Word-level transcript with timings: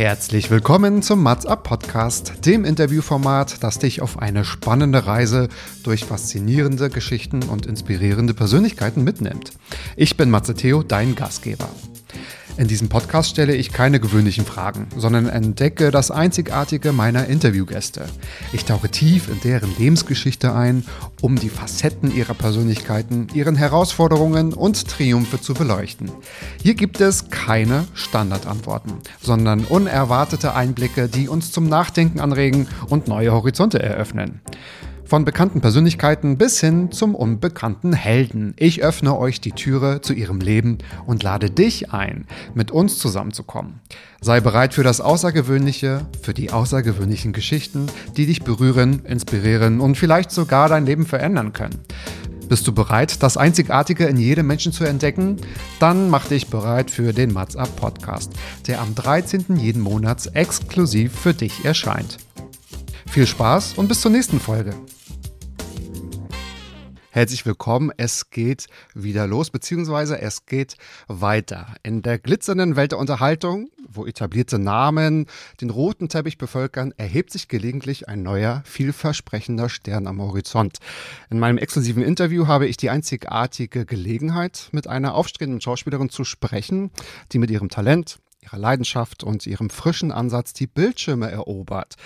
Herzlich 0.00 0.50
willkommen 0.50 1.02
zum 1.02 1.22
Mats 1.22 1.44
Up 1.44 1.62
Podcast, 1.62 2.46
dem 2.46 2.64
Interviewformat, 2.64 3.62
das 3.62 3.78
dich 3.78 4.00
auf 4.00 4.18
eine 4.18 4.46
spannende 4.46 5.04
Reise 5.04 5.50
durch 5.82 6.06
faszinierende 6.06 6.88
Geschichten 6.88 7.42
und 7.42 7.66
inspirierende 7.66 8.32
Persönlichkeiten 8.32 9.04
mitnimmt. 9.04 9.52
Ich 9.96 10.16
bin 10.16 10.30
Matze 10.30 10.54
Theo, 10.54 10.82
dein 10.82 11.16
Gastgeber. 11.16 11.68
In 12.60 12.68
diesem 12.68 12.90
Podcast 12.90 13.30
stelle 13.30 13.54
ich 13.54 13.72
keine 13.72 14.00
gewöhnlichen 14.00 14.44
Fragen, 14.44 14.88
sondern 14.94 15.30
entdecke 15.30 15.90
das 15.90 16.10
Einzigartige 16.10 16.92
meiner 16.92 17.24
Interviewgäste. 17.24 18.04
Ich 18.52 18.66
tauche 18.66 18.90
tief 18.90 19.30
in 19.30 19.40
deren 19.40 19.74
Lebensgeschichte 19.78 20.54
ein, 20.54 20.84
um 21.22 21.36
die 21.36 21.48
Facetten 21.48 22.14
ihrer 22.14 22.34
Persönlichkeiten, 22.34 23.28
ihren 23.32 23.56
Herausforderungen 23.56 24.52
und 24.52 24.86
Triumphe 24.86 25.40
zu 25.40 25.54
beleuchten. 25.54 26.12
Hier 26.62 26.74
gibt 26.74 27.00
es 27.00 27.30
keine 27.30 27.86
Standardantworten, 27.94 28.92
sondern 29.22 29.64
unerwartete 29.64 30.54
Einblicke, 30.54 31.08
die 31.08 31.28
uns 31.30 31.52
zum 31.52 31.66
Nachdenken 31.66 32.20
anregen 32.20 32.68
und 32.90 33.08
neue 33.08 33.32
Horizonte 33.32 33.82
eröffnen. 33.82 34.42
Von 35.10 35.24
bekannten 35.24 35.60
Persönlichkeiten 35.60 36.38
bis 36.38 36.60
hin 36.60 36.92
zum 36.92 37.16
unbekannten 37.16 37.92
Helden. 37.92 38.54
Ich 38.56 38.84
öffne 38.84 39.18
euch 39.18 39.40
die 39.40 39.50
Türe 39.50 40.02
zu 40.02 40.12
ihrem 40.12 40.38
Leben 40.38 40.78
und 41.04 41.24
lade 41.24 41.50
dich 41.50 41.92
ein, 41.92 42.28
mit 42.54 42.70
uns 42.70 42.96
zusammenzukommen. 43.00 43.80
Sei 44.20 44.40
bereit 44.40 44.72
für 44.72 44.84
das 44.84 45.00
Außergewöhnliche, 45.00 46.06
für 46.22 46.32
die 46.32 46.52
außergewöhnlichen 46.52 47.32
Geschichten, 47.32 47.86
die 48.16 48.26
dich 48.26 48.44
berühren, 48.44 49.04
inspirieren 49.04 49.80
und 49.80 49.96
vielleicht 49.96 50.30
sogar 50.30 50.68
dein 50.68 50.86
Leben 50.86 51.06
verändern 51.06 51.52
können. 51.52 51.80
Bist 52.48 52.68
du 52.68 52.72
bereit, 52.72 53.20
das 53.24 53.36
Einzigartige 53.36 54.06
in 54.06 54.16
jedem 54.16 54.46
Menschen 54.46 54.70
zu 54.70 54.84
entdecken? 54.84 55.38
Dann 55.80 56.08
mach 56.08 56.28
dich 56.28 56.46
bereit 56.50 56.88
für 56.88 57.12
den 57.12 57.32
Mats 57.32 57.56
Up 57.56 57.74
Podcast, 57.74 58.32
der 58.68 58.80
am 58.80 58.94
13. 58.94 59.56
jeden 59.56 59.82
Monats 59.82 60.26
exklusiv 60.26 61.12
für 61.18 61.34
dich 61.34 61.64
erscheint. 61.64 62.18
Viel 63.08 63.26
Spaß 63.26 63.72
und 63.74 63.88
bis 63.88 64.02
zur 64.02 64.12
nächsten 64.12 64.38
Folge. 64.38 64.72
Herzlich 67.12 67.44
willkommen. 67.44 67.90
Es 67.96 68.30
geht 68.30 68.68
wieder 68.94 69.26
los, 69.26 69.50
beziehungsweise 69.50 70.20
es 70.20 70.46
geht 70.46 70.76
weiter. 71.08 71.74
In 71.82 72.02
der 72.02 72.20
glitzernden 72.20 72.76
Welt 72.76 72.92
der 72.92 73.00
Unterhaltung, 73.00 73.68
wo 73.88 74.06
etablierte 74.06 74.60
Namen 74.60 75.26
den 75.60 75.70
roten 75.70 76.08
Teppich 76.08 76.38
bevölkern, 76.38 76.94
erhebt 76.98 77.32
sich 77.32 77.48
gelegentlich 77.48 78.08
ein 78.08 78.22
neuer, 78.22 78.62
vielversprechender 78.64 79.68
Stern 79.68 80.06
am 80.06 80.22
Horizont. 80.22 80.78
In 81.30 81.40
meinem 81.40 81.58
exklusiven 81.58 82.04
Interview 82.04 82.46
habe 82.46 82.68
ich 82.68 82.76
die 82.76 82.90
einzigartige 82.90 83.86
Gelegenheit, 83.86 84.68
mit 84.70 84.86
einer 84.86 85.14
aufstrebenden 85.14 85.60
Schauspielerin 85.60 86.10
zu 86.10 86.22
sprechen, 86.22 86.92
die 87.32 87.40
mit 87.40 87.50
ihrem 87.50 87.70
Talent, 87.70 88.20
ihrer 88.42 88.58
Leidenschaft 88.58 89.22
und 89.22 89.46
ihrem 89.46 89.70
frischen 89.70 90.12
Ansatz 90.12 90.52
die 90.52 90.66
Bildschirme 90.66 91.30
erobert. 91.30 91.96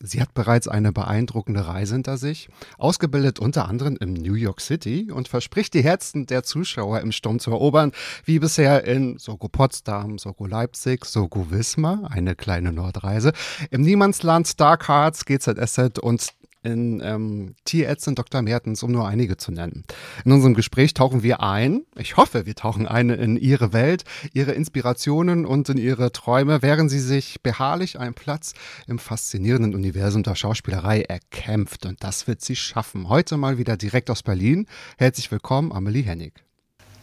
Sie 0.00 0.20
hat 0.20 0.32
bereits 0.34 0.68
eine 0.68 0.92
beeindruckende 0.92 1.66
Reise 1.66 1.94
hinter 1.94 2.16
sich, 2.16 2.48
ausgebildet 2.78 3.38
unter 3.38 3.68
anderem 3.68 3.96
in 4.00 4.14
New 4.14 4.34
York 4.34 4.60
City 4.60 5.10
und 5.12 5.28
verspricht 5.28 5.74
die 5.74 5.84
Herzen 5.84 6.26
der 6.26 6.44
Zuschauer 6.44 7.00
im 7.00 7.12
Sturm 7.12 7.38
zu 7.38 7.50
erobern, 7.50 7.92
wie 8.24 8.38
bisher 8.38 8.84
in 8.84 9.18
Soko 9.18 9.48
Potsdam, 9.48 10.18
Soko 10.18 10.46
Leipzig, 10.46 11.04
Soko 11.04 11.50
Wismar, 11.50 12.10
eine 12.10 12.34
kleine 12.34 12.72
Nordreise, 12.72 13.32
im 13.70 13.82
Niemandsland 13.82 14.58
Dark 14.60 14.88
Hearts, 14.88 15.24
GZSZ 15.26 15.98
und 15.98 16.32
in 16.62 17.00
ähm, 17.04 17.54
Tierärztin 17.64 18.12
und 18.12 18.18
Dr. 18.18 18.42
Mertens, 18.42 18.82
um 18.82 18.92
nur 18.92 19.06
einige 19.06 19.36
zu 19.36 19.52
nennen. 19.52 19.84
In 20.24 20.32
unserem 20.32 20.54
Gespräch 20.54 20.94
tauchen 20.94 21.22
wir 21.22 21.42
ein, 21.42 21.82
ich 21.96 22.16
hoffe, 22.16 22.46
wir 22.46 22.54
tauchen 22.54 22.86
ein 22.86 23.10
in 23.10 23.36
ihre 23.36 23.72
Welt, 23.72 24.04
ihre 24.32 24.52
Inspirationen 24.52 25.44
und 25.44 25.68
in 25.68 25.78
ihre 25.78 26.12
Träume, 26.12 26.62
während 26.62 26.90
sie 26.90 27.00
sich 27.00 27.42
beharrlich 27.42 27.98
einen 27.98 28.14
Platz 28.14 28.54
im 28.86 28.98
faszinierenden 28.98 29.74
Universum 29.74 30.22
der 30.22 30.34
Schauspielerei 30.34 31.02
erkämpft. 31.02 31.86
Und 31.86 32.02
das 32.04 32.26
wird 32.26 32.42
sie 32.42 32.56
schaffen. 32.56 33.08
Heute 33.08 33.36
mal 33.36 33.58
wieder 33.58 33.76
direkt 33.76 34.10
aus 34.10 34.22
Berlin. 34.22 34.66
Herzlich 34.98 35.30
willkommen, 35.30 35.72
Amelie 35.72 36.02
Hennig. 36.02 36.32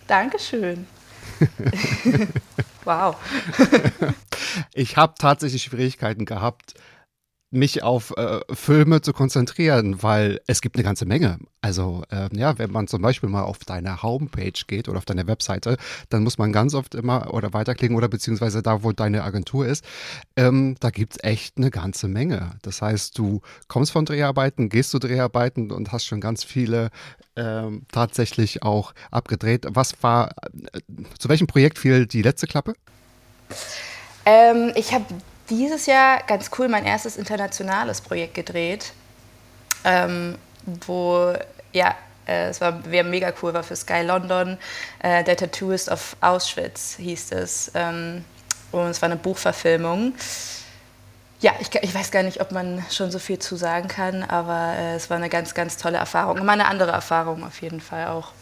Dankeschön. 0.07 0.85
wow. 2.83 3.15
ich 4.73 4.97
habe 4.97 5.13
tatsächlich 5.17 5.63
Schwierigkeiten 5.63 6.25
gehabt, 6.25 6.73
mich 7.51 7.81
auf 7.81 8.15
äh, 8.15 8.41
Filme 8.53 9.01
zu 9.01 9.11
konzentrieren, 9.11 10.03
weil 10.03 10.39
es 10.45 10.61
gibt 10.61 10.75
eine 10.75 10.83
ganze 10.83 11.05
Menge. 11.05 11.39
Also 11.61 12.03
äh, 12.11 12.29
ja, 12.33 12.57
wenn 12.59 12.71
man 12.71 12.87
zum 12.87 13.01
Beispiel 13.01 13.27
mal 13.27 13.41
auf 13.41 13.59
deine 13.59 14.03
Homepage 14.03 14.53
geht 14.67 14.87
oder 14.87 14.99
auf 14.99 15.05
deine 15.05 15.25
Webseite, 15.27 15.77
dann 16.09 16.23
muss 16.23 16.37
man 16.37 16.53
ganz 16.53 16.75
oft 16.75 16.93
immer 16.93 17.33
oder 17.33 17.53
weiterklicken 17.53 17.97
oder 17.97 18.07
beziehungsweise 18.07 18.61
da, 18.61 18.83
wo 18.83 18.91
deine 18.91 19.23
Agentur 19.23 19.65
ist, 19.65 19.83
ähm, 20.35 20.75
da 20.79 20.91
gibt's 20.91 21.17
echt 21.21 21.57
eine 21.57 21.71
ganze 21.71 22.07
Menge. 22.07 22.51
Das 22.61 22.81
heißt, 22.81 23.17
du 23.17 23.41
kommst 23.67 23.91
von 23.91 24.05
Dreharbeiten, 24.05 24.69
gehst 24.69 24.91
zu 24.91 24.99
Dreharbeiten 24.99 25.71
und 25.71 25.91
hast 25.91 26.05
schon 26.05 26.21
ganz 26.21 26.43
viele 26.43 26.89
ähm, 27.35 27.83
tatsächlich 27.91 28.61
auch 28.61 28.93
abgedreht. 29.09 29.65
Was 29.69 30.03
war, 30.03 30.31
äh, 30.73 30.79
zu 31.17 31.29
welchem 31.29 31.47
Projekt 31.47 31.79
fiel 31.79 32.05
die 32.05 32.21
letzte 32.21 32.45
Klappe? 32.45 32.73
Ähm, 34.25 34.71
ich 34.75 34.93
habe 34.93 35.05
dieses 35.49 35.85
Jahr 35.85 36.21
ganz 36.27 36.49
cool 36.57 36.67
mein 36.67 36.85
erstes 36.85 37.17
internationales 37.17 38.01
Projekt 38.01 38.35
gedreht, 38.35 38.93
ähm, 39.83 40.37
wo 40.65 41.33
ja 41.73 41.95
äh, 42.27 42.49
es 42.49 42.61
war 42.61 42.85
wäre 42.89 43.07
mega 43.07 43.33
cool 43.41 43.53
war 43.53 43.63
für 43.63 43.75
Sky 43.75 44.01
London. 44.01 44.57
Äh, 44.99 45.23
der 45.23 45.35
Tattooist 45.37 45.89
of 45.89 46.15
Auschwitz 46.21 46.95
hieß 46.97 47.31
es 47.31 47.71
ähm, 47.73 48.23
und 48.71 48.87
es 48.87 49.01
war 49.01 49.07
eine 49.07 49.17
Buchverfilmung. 49.17 50.13
Ja, 51.41 51.53
ich, 51.59 51.73
ich, 51.73 51.95
weiß 51.95 52.11
gar 52.11 52.23
nicht, 52.23 52.41
ob 52.41 52.51
man 52.51 52.83
schon 52.91 53.11
so 53.11 53.19
viel 53.19 53.39
zu 53.39 53.55
sagen 53.55 53.87
kann, 53.87 54.23
aber 54.23 54.73
äh, 54.77 54.95
es 54.95 55.09
war 55.09 55.15
eine 55.15 55.29
ganz, 55.29 55.53
ganz 55.53 55.77
tolle 55.77 55.97
Erfahrung. 55.97 56.43
Mal 56.43 56.53
eine 56.53 56.67
andere 56.67 56.91
Erfahrung 56.91 57.45
auf 57.45 57.61
jeden 57.61 57.79
Fall 57.79 58.07
auch. 58.07 58.33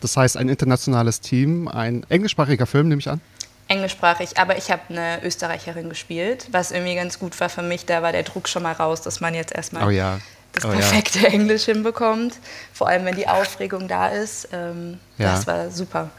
Das 0.00 0.16
heißt, 0.16 0.36
ein 0.36 0.48
internationales 0.48 1.20
Team, 1.20 1.66
ein 1.66 2.06
englischsprachiger 2.08 2.66
Film, 2.66 2.86
nehme 2.86 3.00
ich 3.00 3.08
an? 3.08 3.20
Englischsprachig, 3.68 4.38
aber 4.38 4.56
ich 4.56 4.70
habe 4.70 4.82
eine 4.88 5.22
Österreicherin 5.22 5.88
gespielt, 5.88 6.48
was 6.50 6.70
irgendwie 6.70 6.94
ganz 6.94 7.18
gut 7.18 7.38
war 7.40 7.48
für 7.48 7.62
mich. 7.62 7.84
Da 7.86 8.02
war 8.02 8.12
der 8.12 8.22
Druck 8.22 8.48
schon 8.48 8.62
mal 8.62 8.72
raus, 8.72 9.02
dass 9.02 9.20
man 9.20 9.34
jetzt 9.34 9.54
erstmal 9.54 9.86
oh 9.86 9.90
ja. 9.90 10.18
das 10.52 10.64
oh 10.64 10.70
perfekte 10.70 11.20
ja. 11.20 11.28
Englisch 11.28 11.66
hinbekommt. 11.66 12.34
Vor 12.72 12.88
allem, 12.88 13.04
wenn 13.04 13.16
die 13.16 13.28
Aufregung 13.28 13.86
da 13.86 14.08
ist. 14.08 14.48
Ähm, 14.52 14.98
ja. 15.18 15.32
Das 15.32 15.46
war 15.46 15.70
super. 15.70 16.10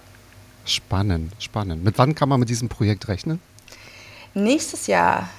Spannend, 0.66 1.34
spannend. 1.40 1.84
Mit 1.84 1.98
wann 1.98 2.14
kann 2.14 2.30
man 2.30 2.40
mit 2.40 2.50
diesem 2.50 2.70
Projekt 2.70 3.08
rechnen? 3.08 3.42
Nächstes 4.36 4.86
Jahr, 4.88 5.30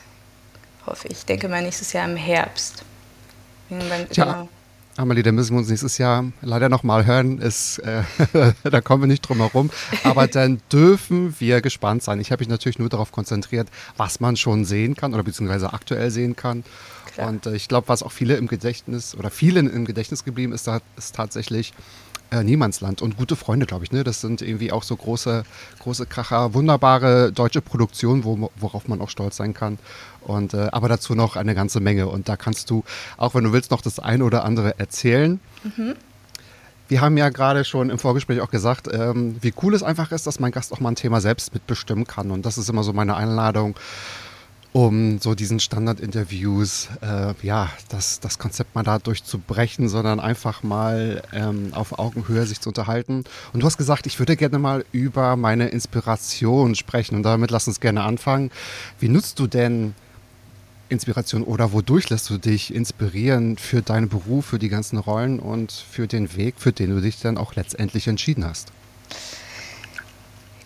hoffe 0.86 1.06
ich. 1.08 1.18
Ich 1.18 1.24
denke 1.24 1.48
mal 1.48 1.62
nächstes 1.62 1.92
Jahr 1.92 2.08
im 2.08 2.16
Herbst. 2.16 2.82
Tja, 4.10 4.24
genau. 4.24 4.48
Amelie, 4.96 5.22
da 5.22 5.32
müssen 5.32 5.54
wir 5.54 5.58
uns 5.58 5.68
nächstes 5.68 5.98
Jahr 5.98 6.24
leider 6.42 6.68
nochmal 6.68 7.06
hören. 7.06 7.38
Ist, 7.38 7.78
äh, 7.78 8.02
da 8.64 8.80
kommen 8.80 9.04
wir 9.04 9.06
nicht 9.06 9.22
drum 9.22 9.38
herum. 9.38 9.70
Aber 10.04 10.26
dann 10.26 10.60
dürfen 10.72 11.34
wir 11.38 11.60
gespannt 11.60 12.02
sein. 12.02 12.20
Ich 12.20 12.32
habe 12.32 12.40
mich 12.40 12.48
natürlich 12.48 12.78
nur 12.78 12.88
darauf 12.88 13.12
konzentriert, 13.12 13.68
was 13.96 14.20
man 14.20 14.36
schon 14.36 14.64
sehen 14.64 14.96
kann 14.96 15.14
oder 15.14 15.22
beziehungsweise 15.22 15.72
aktuell 15.72 16.10
sehen 16.10 16.36
kann. 16.36 16.64
Klar. 17.14 17.28
Und 17.28 17.46
äh, 17.46 17.54
ich 17.54 17.68
glaube, 17.68 17.88
was 17.88 18.02
auch 18.02 18.12
viele 18.12 18.36
im 18.36 18.46
Gedächtnis 18.46 19.14
oder 19.14 19.30
vielen 19.30 19.70
im 19.70 19.84
Gedächtnis 19.84 20.24
geblieben 20.24 20.52
ist, 20.52 20.68
ist 20.96 21.14
tatsächlich 21.14 21.72
äh, 22.30 22.42
Niemandsland 22.42 23.02
und 23.02 23.16
gute 23.16 23.36
Freunde, 23.36 23.66
glaube 23.66 23.84
ich. 23.84 23.92
Ne? 23.92 24.04
Das 24.04 24.20
sind 24.20 24.42
irgendwie 24.42 24.72
auch 24.72 24.82
so 24.82 24.96
große, 24.96 25.44
große 25.80 26.06
Kracher, 26.06 26.54
wunderbare 26.54 27.32
deutsche 27.32 27.60
Produktionen, 27.60 28.24
wo, 28.24 28.50
worauf 28.56 28.88
man 28.88 29.00
auch 29.00 29.10
stolz 29.10 29.36
sein 29.36 29.54
kann. 29.54 29.78
Und 30.22 30.54
äh, 30.54 30.68
aber 30.72 30.88
dazu 30.88 31.14
noch 31.14 31.36
eine 31.36 31.54
ganze 31.54 31.80
Menge. 31.80 32.08
Und 32.08 32.28
da 32.28 32.36
kannst 32.36 32.70
du, 32.70 32.84
auch 33.16 33.34
wenn 33.34 33.44
du 33.44 33.52
willst, 33.52 33.70
noch 33.70 33.82
das 33.82 33.98
eine 33.98 34.24
oder 34.24 34.44
andere 34.44 34.78
erzählen. 34.78 35.40
Mhm. 35.62 35.94
Wir 36.88 37.00
haben 37.00 37.16
ja 37.16 37.28
gerade 37.28 37.64
schon 37.64 37.88
im 37.88 37.98
Vorgespräch 37.98 38.40
auch 38.40 38.50
gesagt, 38.50 38.88
ähm, 38.92 39.36
wie 39.40 39.54
cool 39.62 39.74
es 39.74 39.82
einfach 39.82 40.10
ist, 40.10 40.26
dass 40.26 40.40
mein 40.40 40.50
Gast 40.50 40.72
auch 40.72 40.80
mal 40.80 40.88
ein 40.88 40.96
Thema 40.96 41.20
selbst 41.20 41.54
mitbestimmen 41.54 42.04
kann. 42.04 42.32
Und 42.32 42.44
das 42.46 42.58
ist 42.58 42.68
immer 42.68 42.82
so 42.82 42.92
meine 42.92 43.16
Einladung 43.16 43.76
um 44.72 45.18
so 45.18 45.34
diesen 45.34 45.58
Standardinterviews, 45.58 46.88
äh, 47.02 47.34
ja, 47.42 47.70
das, 47.88 48.20
das 48.20 48.38
Konzept 48.38 48.74
mal 48.74 48.84
dadurch 48.84 49.24
zu 49.24 49.38
brechen, 49.38 49.88
sondern 49.88 50.20
einfach 50.20 50.62
mal 50.62 51.22
ähm, 51.32 51.70
auf 51.72 51.98
Augenhöhe 51.98 52.46
sich 52.46 52.60
zu 52.60 52.70
unterhalten. 52.70 53.24
Und 53.52 53.60
du 53.60 53.66
hast 53.66 53.78
gesagt, 53.78 54.06
ich 54.06 54.18
würde 54.18 54.36
gerne 54.36 54.58
mal 54.58 54.84
über 54.92 55.36
meine 55.36 55.68
Inspiration 55.68 56.76
sprechen 56.76 57.16
und 57.16 57.24
damit 57.24 57.50
lass 57.50 57.66
uns 57.66 57.80
gerne 57.80 58.02
anfangen. 58.02 58.50
Wie 59.00 59.08
nutzt 59.08 59.40
du 59.40 59.48
denn 59.48 59.94
Inspiration 60.88 61.42
oder 61.42 61.72
wodurch 61.72 62.10
lässt 62.10 62.30
du 62.30 62.38
dich 62.38 62.74
inspirieren 62.74 63.56
für 63.56 63.82
deinen 63.82 64.08
Beruf, 64.08 64.46
für 64.46 64.58
die 64.58 64.68
ganzen 64.68 64.98
Rollen 64.98 65.40
und 65.40 65.72
für 65.72 66.06
den 66.06 66.36
Weg, 66.36 66.54
für 66.58 66.72
den 66.72 66.90
du 66.90 67.00
dich 67.00 67.20
dann 67.20 67.38
auch 67.38 67.54
letztendlich 67.54 68.06
entschieden 68.06 68.44
hast? 68.44 68.72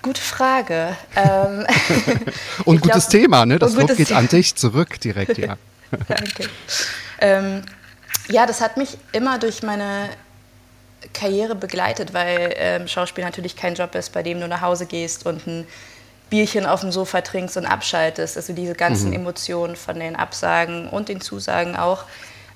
Gute 0.05 0.21
Frage. 0.21 0.95
Ähm, 1.17 1.67
und 2.67 2.83
gutes 2.83 3.09
glaub, 3.09 3.23
Thema, 3.23 3.47
ne? 3.47 3.59
Das 3.59 3.73
Lob 3.73 3.97
geht 3.97 4.12
an 4.12 4.29
dich 4.29 4.55
zurück 4.55 5.01
direkt, 5.01 5.39
ja. 5.39 5.56
Danke. 6.09 6.51
Ähm, 7.23 7.62
ja, 8.29 8.45
das 8.45 8.61
hat 8.61 8.77
mich 8.77 8.99
immer 9.12 9.39
durch 9.39 9.62
meine 9.62 10.11
Karriere 11.15 11.55
begleitet, 11.55 12.12
weil 12.12 12.53
ähm, 12.56 12.87
Schauspiel 12.87 13.25
natürlich 13.25 13.56
kein 13.56 13.77
Job 13.77 13.95
ist, 13.95 14.12
bei 14.12 14.23
dem 14.23 14.41
du 14.41 14.47
nach 14.47 14.61
Hause 14.61 14.85
gehst 14.85 15.25
und 15.25 15.47
ein 15.47 15.67
Bierchen 16.29 16.67
auf 16.67 16.83
dem 16.83 16.93
Sofa 16.93 17.23
trinkst 17.23 17.56
und 17.56 17.65
abschaltest. 17.65 18.37
Also 18.37 18.53
diese 18.53 18.75
ganzen 18.75 19.09
mhm. 19.09 19.17
Emotionen 19.17 19.75
von 19.75 19.99
den 19.99 20.17
Absagen 20.17 20.91
und 20.91 21.09
den 21.09 21.23
Zusagen 21.23 21.77
auch, 21.77 22.05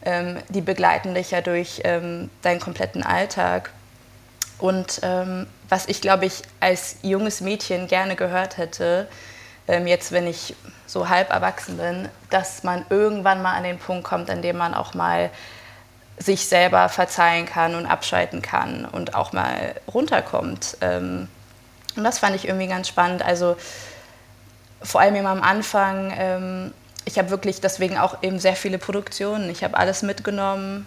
ähm, 0.04 0.36
die 0.50 0.60
begleiten 0.60 1.14
dich 1.14 1.30
ja 1.30 1.40
durch 1.40 1.80
ähm, 1.84 2.28
deinen 2.42 2.60
kompletten 2.60 3.02
Alltag. 3.02 3.70
Und 4.58 5.00
ähm, 5.02 5.46
was 5.68 5.86
ich, 5.86 6.00
glaube 6.00 6.26
ich, 6.26 6.42
als 6.60 6.96
junges 7.02 7.40
Mädchen 7.40 7.88
gerne 7.88 8.16
gehört 8.16 8.56
hätte, 8.56 9.08
ähm, 9.66 9.86
jetzt 9.86 10.12
wenn 10.12 10.26
ich 10.26 10.54
so 10.86 11.08
halb 11.08 11.30
erwachsen 11.30 11.76
bin, 11.76 12.08
dass 12.30 12.64
man 12.64 12.86
irgendwann 12.88 13.42
mal 13.42 13.54
an 13.54 13.64
den 13.64 13.78
Punkt 13.78 14.04
kommt, 14.04 14.30
an 14.30 14.42
dem 14.42 14.56
man 14.56 14.74
auch 14.74 14.94
mal 14.94 15.30
sich 16.18 16.46
selber 16.46 16.88
verzeihen 16.88 17.46
kann 17.46 17.74
und 17.74 17.86
abschalten 17.86 18.42
kann 18.42 18.84
und 18.86 19.14
auch 19.14 19.32
mal 19.32 19.74
runterkommt. 19.92 20.78
Ähm, 20.80 21.28
und 21.96 22.04
das 22.04 22.18
fand 22.18 22.34
ich 22.34 22.46
irgendwie 22.46 22.66
ganz 22.66 22.88
spannend. 22.88 23.22
Also 23.22 23.56
vor 24.82 25.00
allem 25.00 25.14
immer 25.16 25.30
am 25.30 25.42
Anfang, 25.42 26.12
ähm, 26.16 26.74
ich 27.04 27.18
habe 27.18 27.30
wirklich 27.30 27.60
deswegen 27.60 27.98
auch 27.98 28.22
eben 28.22 28.38
sehr 28.38 28.56
viele 28.56 28.78
Produktionen. 28.78 29.50
Ich 29.50 29.64
habe 29.64 29.76
alles 29.76 30.02
mitgenommen, 30.02 30.86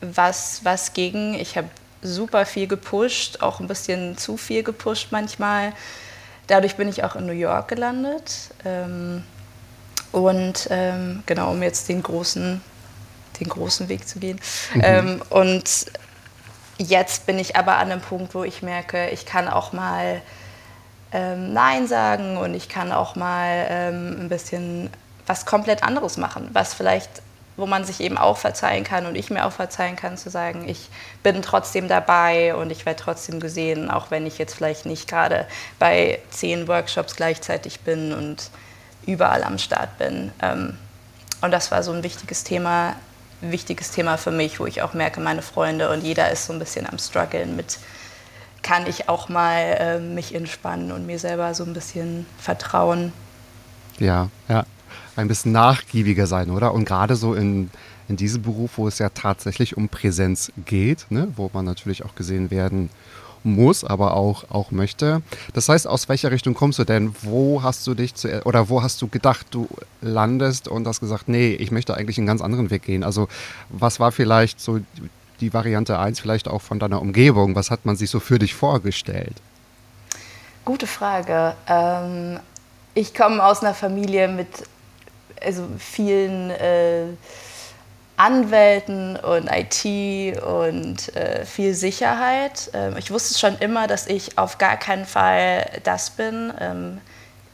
was, 0.00 0.64
was 0.64 0.92
ging. 0.92 1.34
Ich 1.34 1.56
habe 1.56 1.68
super 2.02 2.46
viel 2.46 2.66
gepusht, 2.66 3.42
auch 3.42 3.60
ein 3.60 3.68
bisschen 3.68 4.16
zu 4.16 4.36
viel 4.36 4.62
gepusht 4.62 5.08
manchmal. 5.10 5.72
Dadurch 6.46 6.76
bin 6.76 6.88
ich 6.88 7.04
auch 7.04 7.16
in 7.16 7.26
New 7.26 7.32
York 7.32 7.68
gelandet. 7.68 8.50
Ähm, 8.64 9.24
und 10.12 10.66
ähm, 10.70 11.22
genau, 11.26 11.52
um 11.52 11.62
jetzt 11.62 11.88
den 11.88 12.02
großen, 12.02 12.60
den 13.38 13.48
großen 13.48 13.88
Weg 13.88 14.08
zu 14.08 14.18
gehen. 14.18 14.40
Mhm. 14.74 14.80
Ähm, 14.82 15.22
und 15.30 15.86
jetzt 16.78 17.26
bin 17.26 17.38
ich 17.38 17.56
aber 17.56 17.76
an 17.76 17.92
einem 17.92 18.00
Punkt, 18.00 18.34
wo 18.34 18.42
ich 18.42 18.62
merke, 18.62 19.10
ich 19.10 19.26
kann 19.26 19.48
auch 19.48 19.72
mal 19.72 20.22
Nein 21.12 21.88
sagen 21.88 22.36
und 22.36 22.54
ich 22.54 22.68
kann 22.68 22.92
auch 22.92 23.16
mal 23.16 23.66
ein 23.90 24.28
bisschen 24.28 24.90
was 25.26 25.44
komplett 25.44 25.82
anderes 25.82 26.16
machen, 26.16 26.50
was 26.52 26.72
vielleicht 26.72 27.10
wo 27.60 27.66
man 27.66 27.84
sich 27.84 28.00
eben 28.00 28.18
auch 28.18 28.36
verzeihen 28.36 28.84
kann 28.84 29.06
und 29.06 29.14
ich 29.14 29.30
mir 29.30 29.44
auch 29.44 29.52
verzeihen 29.52 29.96
kann, 29.96 30.16
zu 30.16 30.30
sagen, 30.30 30.68
ich 30.68 30.88
bin 31.22 31.42
trotzdem 31.42 31.88
dabei 31.88 32.54
und 32.54 32.72
ich 32.72 32.86
werde 32.86 33.02
trotzdem 33.02 33.38
gesehen, 33.38 33.90
auch 33.90 34.10
wenn 34.10 34.26
ich 34.26 34.38
jetzt 34.38 34.54
vielleicht 34.54 34.86
nicht 34.86 35.08
gerade 35.08 35.46
bei 35.78 36.18
zehn 36.30 36.66
Workshops 36.68 37.16
gleichzeitig 37.16 37.80
bin 37.80 38.12
und 38.12 38.50
überall 39.06 39.44
am 39.44 39.58
Start 39.58 39.98
bin. 39.98 40.32
Ähm, 40.42 40.76
und 41.42 41.52
das 41.52 41.70
war 41.70 41.82
so 41.82 41.92
ein 41.92 42.02
wichtiges 42.02 42.44
Thema, 42.44 42.96
wichtiges 43.40 43.90
Thema 43.90 44.16
für 44.16 44.30
mich, 44.30 44.60
wo 44.60 44.66
ich 44.66 44.82
auch 44.82 44.94
merke, 44.94 45.20
meine 45.20 45.42
Freunde 45.42 45.90
und 45.90 46.02
jeder 46.02 46.30
ist 46.30 46.46
so 46.46 46.52
ein 46.52 46.58
bisschen 46.58 46.86
am 46.86 46.98
struggeln 46.98 47.56
mit, 47.56 47.78
kann 48.62 48.86
ich 48.86 49.08
auch 49.08 49.28
mal 49.28 49.60
äh, 49.78 49.98
mich 49.98 50.34
entspannen 50.34 50.92
und 50.92 51.06
mir 51.06 51.18
selber 51.18 51.54
so 51.54 51.64
ein 51.64 51.72
bisschen 51.72 52.26
vertrauen. 52.38 53.12
Ja, 53.98 54.28
ja 54.48 54.64
ein 55.20 55.28
bisschen 55.28 55.52
nachgiebiger 55.52 56.26
sein, 56.26 56.50
oder? 56.50 56.74
Und 56.74 56.84
gerade 56.84 57.16
so 57.16 57.34
in, 57.34 57.70
in 58.08 58.16
diesem 58.16 58.42
Beruf, 58.42 58.72
wo 58.76 58.88
es 58.88 58.98
ja 58.98 59.08
tatsächlich 59.10 59.76
um 59.76 59.88
Präsenz 59.88 60.52
geht, 60.66 61.06
ne? 61.10 61.28
wo 61.36 61.50
man 61.52 61.64
natürlich 61.64 62.04
auch 62.04 62.14
gesehen 62.14 62.50
werden 62.50 62.90
muss, 63.42 63.84
aber 63.84 64.14
auch, 64.14 64.44
auch 64.50 64.70
möchte. 64.70 65.22
Das 65.54 65.68
heißt, 65.68 65.86
aus 65.86 66.08
welcher 66.08 66.30
Richtung 66.30 66.54
kommst 66.54 66.78
du 66.78 66.84
denn? 66.84 67.14
Wo 67.22 67.62
hast 67.62 67.86
du 67.86 67.94
dich 67.94 68.14
zu, 68.14 68.44
oder 68.44 68.68
wo 68.68 68.82
hast 68.82 69.00
du 69.00 69.08
gedacht, 69.08 69.46
du 69.50 69.68
landest 70.00 70.68
und 70.68 70.86
hast 70.86 71.00
gesagt, 71.00 71.28
nee, 71.28 71.52
ich 71.52 71.70
möchte 71.70 71.94
eigentlich 71.96 72.18
einen 72.18 72.26
ganz 72.26 72.42
anderen 72.42 72.70
Weg 72.70 72.82
gehen? 72.82 73.02
Also, 73.02 73.28
was 73.70 74.00
war 74.00 74.12
vielleicht 74.12 74.60
so 74.60 74.80
die 75.40 75.54
Variante 75.54 75.98
1 75.98 76.20
vielleicht 76.20 76.48
auch 76.48 76.60
von 76.60 76.78
deiner 76.78 77.00
Umgebung? 77.00 77.54
Was 77.54 77.70
hat 77.70 77.86
man 77.86 77.96
sich 77.96 78.10
so 78.10 78.20
für 78.20 78.38
dich 78.38 78.54
vorgestellt? 78.54 79.36
Gute 80.64 80.86
Frage. 80.86 81.54
Ähm, 81.66 82.38
ich 82.94 83.14
komme 83.14 83.42
aus 83.42 83.62
einer 83.62 83.74
Familie 83.74 84.28
mit 84.28 84.48
also 85.44 85.66
vielen 85.78 86.50
äh, 86.50 87.04
Anwälten 88.16 89.16
und 89.16 89.48
IT 89.50 90.42
und 90.42 91.16
äh, 91.16 91.46
viel 91.46 91.74
Sicherheit. 91.74 92.70
Ähm, 92.74 92.96
ich 92.98 93.10
wusste 93.10 93.38
schon 93.38 93.56
immer, 93.58 93.86
dass 93.86 94.06
ich 94.06 94.36
auf 94.36 94.58
gar 94.58 94.76
keinen 94.76 95.06
Fall 95.06 95.66
das 95.84 96.10
bin, 96.10 96.52
ähm, 96.60 97.00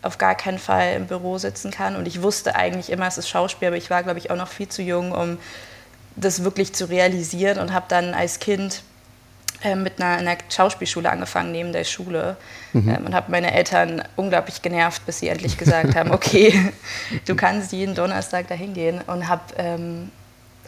auf 0.02 0.18
gar 0.18 0.34
keinen 0.34 0.58
Fall 0.58 0.94
im 0.94 1.06
Büro 1.06 1.38
sitzen 1.38 1.70
kann. 1.70 1.94
Und 1.94 2.08
ich 2.08 2.20
wusste 2.20 2.56
eigentlich 2.56 2.90
immer, 2.90 3.06
es 3.06 3.16
ist 3.16 3.28
Schauspiel, 3.28 3.68
aber 3.68 3.76
ich 3.76 3.90
war, 3.90 4.02
glaube 4.02 4.18
ich, 4.18 4.30
auch 4.32 4.36
noch 4.36 4.48
viel 4.48 4.68
zu 4.68 4.82
jung, 4.82 5.12
um 5.12 5.38
das 6.16 6.42
wirklich 6.42 6.74
zu 6.74 6.86
realisieren 6.86 7.58
und 7.58 7.72
habe 7.72 7.86
dann 7.88 8.12
als 8.14 8.40
Kind 8.40 8.82
mit 9.74 10.00
einer, 10.00 10.18
einer, 10.18 10.36
Schauspielschule 10.48 11.10
angefangen 11.10 11.52
neben 11.52 11.72
der 11.72 11.84
Schule 11.84 12.36
mhm. 12.72 12.88
ähm, 12.88 13.06
und 13.06 13.14
habe 13.14 13.30
meine 13.30 13.52
Eltern 13.52 14.02
unglaublich 14.14 14.62
genervt, 14.62 15.04
bis 15.06 15.18
sie 15.20 15.28
endlich 15.28 15.58
gesagt 15.58 15.96
haben, 15.96 16.12
okay, 16.12 16.72
du 17.26 17.34
kannst 17.34 17.72
jeden 17.72 17.94
Donnerstag 17.94 18.48
dahin 18.48 18.74
gehen 18.74 19.00
und 19.06 19.28
habe 19.28 19.42
ähm, 19.56 20.10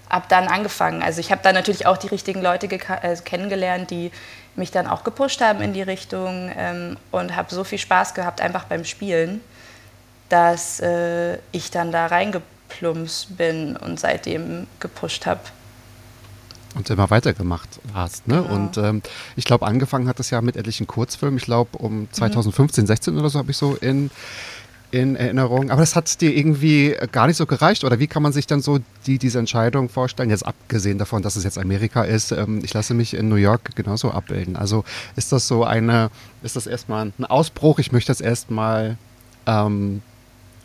ab 0.08 0.28
dann 0.28 0.48
angefangen. 0.48 1.02
Also 1.02 1.20
ich 1.20 1.30
habe 1.30 1.42
dann 1.42 1.54
natürlich 1.54 1.86
auch 1.86 1.98
die 1.98 2.08
richtigen 2.08 2.42
Leute 2.42 2.66
äh, 2.66 3.16
kennengelernt, 3.24 3.90
die 3.90 4.10
mich 4.56 4.70
dann 4.70 4.86
auch 4.86 5.04
gepusht 5.04 5.40
haben 5.40 5.60
in 5.60 5.72
die 5.72 5.82
Richtung 5.82 6.50
ähm, 6.56 6.96
und 7.10 7.36
habe 7.36 7.54
so 7.54 7.64
viel 7.64 7.78
Spaß 7.78 8.14
gehabt 8.14 8.40
einfach 8.40 8.64
beim 8.64 8.84
Spielen, 8.84 9.40
dass 10.28 10.80
äh, 10.80 11.38
ich 11.52 11.70
dann 11.70 11.92
da 11.92 12.06
reingeplumpst 12.06 13.36
bin 13.36 13.76
und 13.76 14.00
seitdem 14.00 14.66
gepusht 14.80 15.26
habe 15.26 15.40
und 16.74 16.88
immer 16.90 17.10
weitergemacht 17.10 17.68
hast. 17.94 18.28
Ne? 18.28 18.42
Genau. 18.42 18.54
Und 18.54 18.76
ähm, 18.78 19.02
ich 19.36 19.44
glaube, 19.44 19.66
angefangen 19.66 20.08
hat 20.08 20.20
es 20.20 20.30
ja 20.30 20.40
mit 20.40 20.56
etlichen 20.56 20.86
Kurzfilmen. 20.86 21.38
Ich 21.38 21.44
glaube, 21.44 21.78
um 21.78 22.08
2015, 22.12 22.84
mhm. 22.84 22.86
16 22.86 23.18
oder 23.18 23.30
so 23.30 23.38
habe 23.38 23.50
ich 23.50 23.56
so 23.56 23.74
in, 23.74 24.10
in 24.90 25.16
Erinnerung. 25.16 25.70
Aber 25.70 25.80
das 25.80 25.96
hat 25.96 26.20
dir 26.20 26.34
irgendwie 26.34 26.94
gar 27.12 27.26
nicht 27.26 27.36
so 27.36 27.46
gereicht. 27.46 27.84
Oder 27.84 27.98
wie 27.98 28.06
kann 28.06 28.22
man 28.22 28.32
sich 28.32 28.46
dann 28.46 28.60
so 28.60 28.78
die, 29.06 29.18
diese 29.18 29.38
Entscheidung 29.38 29.88
vorstellen? 29.88 30.30
Jetzt 30.30 30.46
abgesehen 30.46 30.98
davon, 30.98 31.22
dass 31.22 31.36
es 31.36 31.44
jetzt 31.44 31.58
Amerika 31.58 32.04
ist, 32.04 32.32
ähm, 32.32 32.60
ich 32.62 32.74
lasse 32.74 32.94
mich 32.94 33.14
in 33.14 33.28
New 33.28 33.36
York 33.36 33.74
genauso 33.74 34.10
abbilden. 34.10 34.56
Also 34.56 34.84
ist 35.16 35.32
das 35.32 35.48
so 35.48 35.64
eine, 35.64 36.10
ist 36.42 36.56
das 36.56 36.66
erstmal 36.66 37.12
ein 37.18 37.24
Ausbruch? 37.24 37.78
Ich 37.78 37.92
möchte 37.92 38.10
das 38.10 38.20
erstmal 38.20 38.98
ähm, 39.46 40.02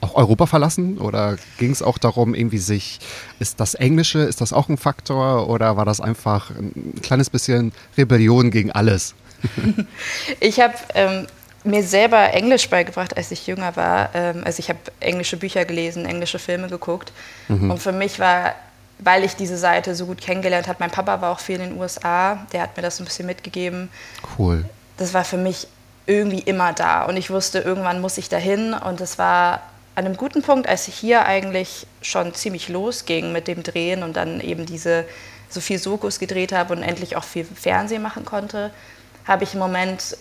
auch 0.04 0.16
Europa 0.16 0.46
verlassen? 0.46 0.98
Oder 0.98 1.38
ging 1.58 1.72
es 1.72 1.82
auch 1.82 1.98
darum, 1.98 2.36
irgendwie 2.36 2.58
sich, 2.58 3.00
ist 3.40 3.60
das 3.60 3.74
Englische, 3.74 4.20
ist 4.20 4.42
das 4.42 4.54
auch 4.54 4.70
ein 4.70 4.78
Faktor? 4.78 5.50
Oder 5.50 5.78
war 5.78 5.86
das 5.86 6.02
einfach 6.02 6.52
ein 6.52 6.94
kleines 7.02 7.30
bisschen 7.30 7.72
Rebellion 7.98 8.52
gegen 8.52 8.72
alles? 8.72 9.16
ich 10.40 10.60
habe 10.60 10.76
ähm, 10.94 11.28
mir 11.64 11.84
selber 11.84 12.34
Englisch 12.34 12.70
beigebracht, 12.70 13.16
als 13.18 13.32
ich 13.32 13.48
jünger 13.48 13.76
war. 13.76 14.10
Ähm, 14.14 14.44
also 14.46 14.60
ich 14.60 14.70
habe 14.70 14.80
englische 15.00 15.38
Bücher 15.38 15.66
gelesen, 15.66 16.06
englische 16.06 16.40
Filme 16.40 16.68
geguckt. 16.68 17.12
Mhm. 17.48 17.72
Und 17.72 17.80
für 17.80 17.92
mich 17.92 18.20
war, 18.20 18.56
weil 19.00 19.24
ich 19.24 19.36
diese 19.36 19.58
Seite 19.58 19.96
so 19.96 20.06
gut 20.06 20.22
kennengelernt 20.22 20.68
habe, 20.68 20.78
mein 20.80 20.92
Papa 20.92 21.22
war 21.22 21.32
auch 21.32 21.40
viel 21.40 21.60
in 21.60 21.72
den 21.72 21.80
USA, 21.80 22.46
der 22.52 22.62
hat 22.62 22.76
mir 22.78 22.84
das 22.84 23.00
ein 23.00 23.06
bisschen 23.06 23.26
mitgegeben. 23.26 23.90
Cool. 24.38 24.66
Das 24.98 25.14
war 25.14 25.24
für 25.24 25.38
mich 25.38 25.68
irgendwie 26.06 26.40
immer 26.40 26.74
da. 26.74 27.06
Und 27.06 27.18
ich 27.18 27.30
wusste, 27.30 27.60
irgendwann 27.60 28.02
muss 28.02 28.18
ich 28.18 28.30
dahin. 28.30 28.74
Und 28.74 29.00
es 29.02 29.18
war 29.18 29.62
an 29.96 30.06
einem 30.06 30.18
guten 30.18 30.42
Punkt, 30.42 30.68
als 30.68 30.88
ich 30.88 30.96
hier 30.96 31.26
eigentlich 31.26 31.86
schon 32.02 32.34
ziemlich 32.34 32.70
losging 32.70 33.32
mit 33.32 33.48
dem 33.48 33.64
Drehen 33.64 34.04
und 34.04 34.16
dann 34.16 34.40
eben 34.42 34.66
diese 34.66 35.06
so 35.50 35.62
viel 35.62 35.78
Sokus 35.78 36.20
gedreht 36.20 36.52
habe 36.52 36.74
und 36.74 36.82
endlich 36.82 37.16
auch 37.16 37.24
viel 37.24 37.46
Fernsehen 37.46 38.02
machen 38.02 38.26
konnte, 38.26 38.72
habe 39.26 39.44
ich 39.44 39.52
einen 39.52 39.60
Moment 39.60 40.18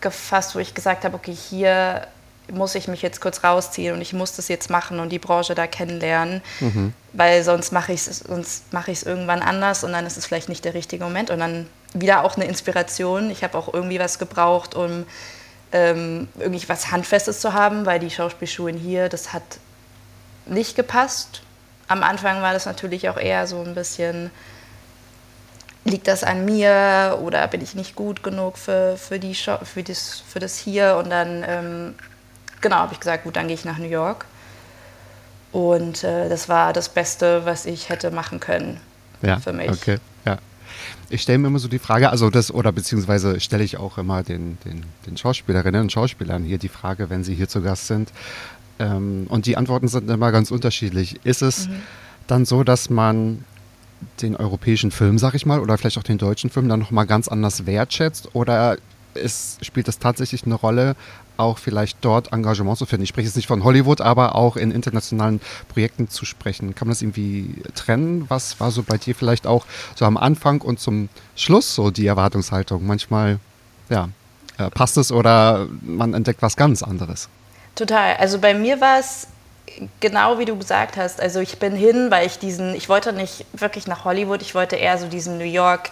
gefasst, 0.00 0.54
wo 0.54 0.58
ich 0.58 0.74
gesagt 0.74 1.04
habe, 1.04 1.16
okay, 1.16 1.34
hier 1.34 2.06
muss 2.52 2.74
ich 2.74 2.86
mich 2.86 3.02
jetzt 3.02 3.20
kurz 3.20 3.42
rausziehen 3.42 3.94
und 3.94 4.00
ich 4.00 4.12
muss 4.12 4.36
das 4.36 4.48
jetzt 4.48 4.70
machen 4.70 5.00
und 5.00 5.08
die 5.08 5.18
Branche 5.18 5.54
da 5.54 5.66
kennenlernen, 5.66 6.42
mhm. 6.60 6.92
weil 7.12 7.42
sonst 7.42 7.72
mache 7.72 7.92
ich 7.92 8.06
es 8.06 8.24
mach 8.70 8.88
irgendwann 8.88 9.40
anders 9.42 9.82
und 9.84 9.92
dann 9.92 10.06
ist 10.06 10.16
es 10.16 10.26
vielleicht 10.26 10.48
nicht 10.48 10.64
der 10.64 10.74
richtige 10.74 11.02
Moment 11.02 11.30
und 11.30 11.40
dann 11.40 11.66
wieder 11.92 12.24
auch 12.24 12.36
eine 12.36 12.44
Inspiration. 12.44 13.30
Ich 13.30 13.42
habe 13.42 13.56
auch 13.58 13.72
irgendwie 13.72 13.98
was 13.98 14.18
gebraucht, 14.18 14.74
um 14.74 15.06
ähm, 15.72 16.28
irgendwie 16.38 16.68
was 16.68 16.90
Handfestes 16.90 17.40
zu 17.40 17.52
haben, 17.52 17.86
weil 17.86 17.98
die 17.98 18.10
Schauspielschulen 18.10 18.76
hier, 18.76 19.08
das 19.08 19.32
hat 19.32 19.42
nicht 20.46 20.76
gepasst. 20.76 21.42
Am 21.88 22.02
Anfang 22.02 22.42
war 22.42 22.52
das 22.52 22.66
natürlich 22.66 23.08
auch 23.08 23.16
eher 23.16 23.46
so 23.46 23.62
ein 23.62 23.74
bisschen, 23.74 24.30
liegt 25.84 26.08
das 26.08 26.24
an 26.24 26.44
mir 26.44 27.18
oder 27.22 27.46
bin 27.48 27.60
ich 27.60 27.74
nicht 27.74 27.94
gut 27.94 28.22
genug 28.22 28.58
für, 28.58 28.96
für, 28.96 29.18
die 29.18 29.34
für, 29.34 29.82
das, 29.82 30.22
für 30.26 30.38
das 30.38 30.56
hier? 30.56 30.96
Und 30.96 31.10
dann, 31.10 31.44
ähm, 31.46 31.94
genau, 32.60 32.76
habe 32.76 32.92
ich 32.92 33.00
gesagt, 33.00 33.24
gut, 33.24 33.36
dann 33.36 33.46
gehe 33.46 33.54
ich 33.54 33.64
nach 33.64 33.78
New 33.78 33.88
York. 33.88 34.26
Und 35.52 36.04
äh, 36.04 36.28
das 36.28 36.48
war 36.48 36.72
das 36.72 36.88
Beste, 36.88 37.44
was 37.44 37.66
ich 37.66 37.88
hätte 37.88 38.10
machen 38.10 38.40
können 38.40 38.80
ja, 39.22 39.38
für 39.38 39.52
mich. 39.52 39.70
Okay. 39.70 39.98
Ich 41.08 41.22
stelle 41.22 41.38
mir 41.38 41.48
immer 41.48 41.58
so 41.58 41.68
die 41.68 41.78
Frage, 41.78 42.10
also 42.10 42.30
das, 42.30 42.52
oder 42.52 42.72
beziehungsweise 42.72 43.38
stelle 43.40 43.62
ich 43.62 43.76
auch 43.76 43.98
immer 43.98 44.22
den, 44.22 44.58
den, 44.64 44.82
den 45.06 45.16
Schauspielerinnen 45.16 45.82
und 45.82 45.92
Schauspielern 45.92 46.42
hier 46.42 46.58
die 46.58 46.68
Frage, 46.68 47.10
wenn 47.10 47.22
sie 47.22 47.34
hier 47.34 47.48
zu 47.48 47.62
Gast 47.62 47.86
sind. 47.86 48.12
Ähm, 48.78 49.26
und 49.28 49.46
die 49.46 49.56
Antworten 49.56 49.88
sind 49.88 50.10
immer 50.10 50.32
ganz 50.32 50.50
unterschiedlich. 50.50 51.20
Ist 51.24 51.42
es 51.42 51.68
mhm. 51.68 51.82
dann 52.26 52.44
so, 52.44 52.64
dass 52.64 52.90
man 52.90 53.44
den 54.20 54.36
europäischen 54.36 54.90
Film, 54.90 55.18
sag 55.18 55.34
ich 55.34 55.46
mal, 55.46 55.60
oder 55.60 55.78
vielleicht 55.78 55.98
auch 55.98 56.02
den 56.02 56.18
deutschen 56.18 56.50
Film 56.50 56.68
dann 56.68 56.80
nochmal 56.80 57.06
ganz 57.06 57.28
anders 57.28 57.66
wertschätzt? 57.66 58.34
Oder 58.34 58.76
ist, 59.14 59.64
spielt 59.64 59.88
es 59.88 59.98
tatsächlich 59.98 60.44
eine 60.44 60.54
Rolle, 60.54 60.96
auch 61.38 61.58
vielleicht 61.58 61.98
dort 62.00 62.32
Engagement 62.32 62.78
zu 62.78 62.86
finden. 62.86 63.04
Ich 63.04 63.10
spreche 63.10 63.26
jetzt 63.26 63.36
nicht 63.36 63.48
von 63.48 63.64
Hollywood, 63.64 64.00
aber 64.00 64.34
auch 64.34 64.56
in 64.56 64.70
internationalen 64.70 65.40
Projekten 65.68 66.08
zu 66.08 66.24
sprechen. 66.24 66.74
Kann 66.74 66.88
man 66.88 66.92
das 66.92 67.02
irgendwie 67.02 67.62
trennen? 67.74 68.26
Was 68.28 68.60
war 68.60 68.70
so 68.70 68.82
bei 68.82 68.98
dir 68.98 69.14
vielleicht 69.14 69.46
auch 69.46 69.66
so 69.94 70.04
am 70.04 70.16
Anfang 70.16 70.60
und 70.60 70.80
zum 70.80 71.08
Schluss 71.34 71.74
so 71.74 71.90
die 71.90 72.06
Erwartungshaltung? 72.06 72.86
Manchmal, 72.86 73.38
ja, 73.88 74.08
äh, 74.58 74.70
passt 74.70 74.96
es 74.96 75.12
oder 75.12 75.68
man 75.82 76.14
entdeckt 76.14 76.42
was 76.42 76.56
ganz 76.56 76.82
anderes? 76.82 77.28
Total. 77.74 78.16
Also 78.16 78.38
bei 78.38 78.54
mir 78.54 78.80
war 78.80 78.98
es 78.98 79.28
genau 80.00 80.38
wie 80.38 80.44
du 80.44 80.56
gesagt 80.56 80.96
hast. 80.96 81.20
Also 81.20 81.40
ich 81.40 81.58
bin 81.58 81.74
hin, 81.74 82.10
weil 82.10 82.26
ich 82.26 82.38
diesen, 82.38 82.74
ich 82.74 82.88
wollte 82.88 83.12
nicht 83.12 83.44
wirklich 83.52 83.86
nach 83.86 84.04
Hollywood, 84.04 84.42
ich 84.42 84.54
wollte 84.54 84.76
eher 84.76 84.98
so 84.98 85.06
diesen 85.06 85.38
New 85.38 85.44
York, 85.44 85.90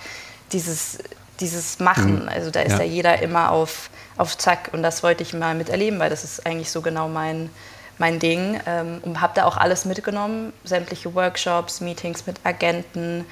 dieses, 0.53 0.99
dieses 1.41 1.79
Machen. 1.81 2.23
Mhm. 2.23 2.29
Also 2.29 2.51
da 2.51 2.61
ist 2.61 2.73
ja. 2.73 2.79
ja 2.79 2.85
jeder 2.85 3.23
immer 3.23 3.51
auf 3.51 3.91
auf 4.16 4.37
Zack. 4.38 4.71
Und 4.73 4.83
das 4.83 5.02
wollte 5.02 5.23
ich 5.23 5.33
mal 5.35 5.54
miterleben, 5.54 5.99
weil 5.99 6.11
das 6.11 6.25
ist 6.25 6.47
eigentlich 6.47 6.71
so 6.71 6.83
genau 6.83 7.09
mein, 7.09 7.50
mein 7.99 8.18
Ding. 8.18 8.61
Ähm, 8.66 9.00
und 9.02 9.21
habe 9.21 9.33
da 9.35 9.44
auch 9.44 9.56
alles 9.56 9.85
mitgenommen, 9.85 10.52
sämtliche 10.64 11.14
Workshops, 11.14 11.80
Meetings 11.80 12.26
mit 12.26 12.37
Agenten 12.44 13.25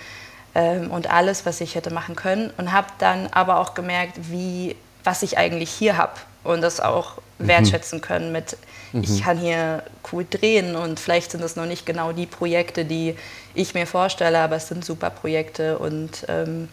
ähm, 0.55 0.91
und 0.91 1.11
alles, 1.11 1.47
was 1.47 1.61
ich 1.61 1.75
hätte 1.75 1.93
machen 1.93 2.17
können. 2.17 2.53
Und 2.57 2.73
habe 2.73 2.89
dann 2.99 3.29
aber 3.29 3.59
auch 3.59 3.75
gemerkt, 3.75 4.19
wie, 4.31 4.77
was 5.05 5.23
ich 5.23 5.39
eigentlich 5.39 5.71
hier 5.71 5.97
habe. 5.97 6.15
Und 6.45 6.61
das 6.61 6.81
auch 6.81 7.19
mhm. 7.39 7.49
wertschätzen 7.49 8.01
können 8.01 8.33
mit, 8.33 8.57
mhm. 8.93 9.05
ich 9.05 9.23
kann 9.23 9.39
hier 9.39 9.85
cool 10.13 10.27
drehen 10.29 10.75
und 10.75 10.99
vielleicht 10.99 11.31
sind 11.31 11.43
das 11.43 11.55
noch 11.55 11.67
nicht 11.67 11.87
genau 11.87 12.11
die 12.13 12.27
Projekte, 12.27 12.85
die 12.85 13.15
ich 13.55 13.75
mir 13.75 13.87
vorstelle, 13.87 14.41
aber 14.41 14.57
es 14.57 14.67
sind 14.67 14.85
super 14.85 15.11
Projekte 15.11 15.79
und 15.79 16.25
ähm, 16.29 16.69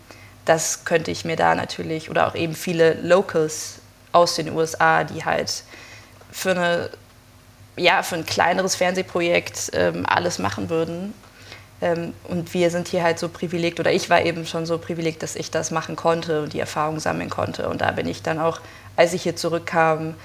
das 0.45 0.85
könnte 0.85 1.11
ich 1.11 1.25
mir 1.25 1.35
da 1.35 1.53
natürlich, 1.53 2.09
oder 2.09 2.27
auch 2.27 2.33
eben 2.33 2.55
viele 2.55 2.93
Locals 2.93 3.78
aus 4.11 4.35
den 4.35 4.51
USA, 4.51 5.03
die 5.03 5.23
halt 5.23 5.63
für, 6.31 6.51
eine, 6.51 6.89
ja, 7.75 8.03
für 8.03 8.15
ein 8.15 8.25
kleineres 8.25 8.75
Fernsehprojekt 8.75 9.71
ähm, 9.73 10.05
alles 10.07 10.39
machen 10.39 10.69
würden. 10.69 11.13
Ähm, 11.81 12.13
und 12.25 12.53
wir 12.53 12.69
sind 12.71 12.87
hier 12.87 13.03
halt 13.03 13.19
so 13.19 13.29
privilegiert, 13.29 13.79
oder 13.79 13.91
ich 13.93 14.09
war 14.09 14.21
eben 14.21 14.45
schon 14.45 14.65
so 14.65 14.77
privilegiert, 14.77 15.23
dass 15.23 15.35
ich 15.35 15.51
das 15.51 15.71
machen 15.71 15.95
konnte 15.95 16.41
und 16.41 16.53
die 16.53 16.59
Erfahrung 16.59 16.99
sammeln 16.99 17.29
konnte. 17.29 17.69
Und 17.69 17.81
da 17.81 17.91
bin 17.91 18.07
ich 18.07 18.21
dann 18.21 18.39
auch, 18.39 18.59
als 18.95 19.13
ich 19.13 19.23
hier 19.23 19.35
zurückkam, 19.35 20.15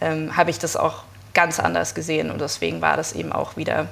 ähm, 0.00 0.36
habe 0.36 0.50
ich 0.50 0.58
das 0.58 0.76
auch 0.76 1.04
ganz 1.34 1.60
anders 1.60 1.94
gesehen. 1.94 2.30
Und 2.30 2.40
deswegen 2.40 2.80
war 2.80 2.96
das 2.96 3.12
eben 3.12 3.32
auch 3.32 3.56
wieder 3.56 3.88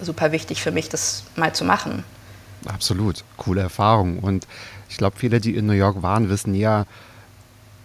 super 0.00 0.32
wichtig 0.32 0.62
für 0.62 0.70
mich, 0.70 0.88
das 0.88 1.24
mal 1.36 1.54
zu 1.54 1.64
machen. 1.64 2.04
Absolut, 2.66 3.24
coole 3.36 3.60
Erfahrung. 3.60 4.18
Und 4.18 4.46
ich 4.88 4.96
glaube, 4.96 5.16
viele, 5.18 5.40
die 5.40 5.54
in 5.54 5.66
New 5.66 5.72
York 5.72 6.02
waren, 6.02 6.28
wissen 6.28 6.54
ja, 6.54 6.86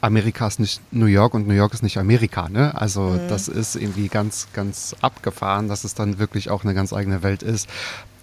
Amerika 0.01 0.47
ist 0.47 0.59
nicht 0.59 0.81
New 0.91 1.05
York 1.05 1.33
und 1.33 1.47
New 1.47 1.53
York 1.53 1.73
ist 1.73 1.83
nicht 1.83 1.97
Amerika. 1.97 2.49
Ne? 2.49 2.73
Also 2.75 3.01
mhm. 3.01 3.27
das 3.27 3.47
ist 3.47 3.75
irgendwie 3.75 4.07
ganz, 4.07 4.47
ganz 4.53 4.95
abgefahren, 5.01 5.67
dass 5.67 5.83
es 5.83 5.93
dann 5.93 6.19
wirklich 6.19 6.49
auch 6.49 6.63
eine 6.63 6.73
ganz 6.73 6.93
eigene 6.93 7.23
Welt 7.23 7.43
ist. 7.43 7.69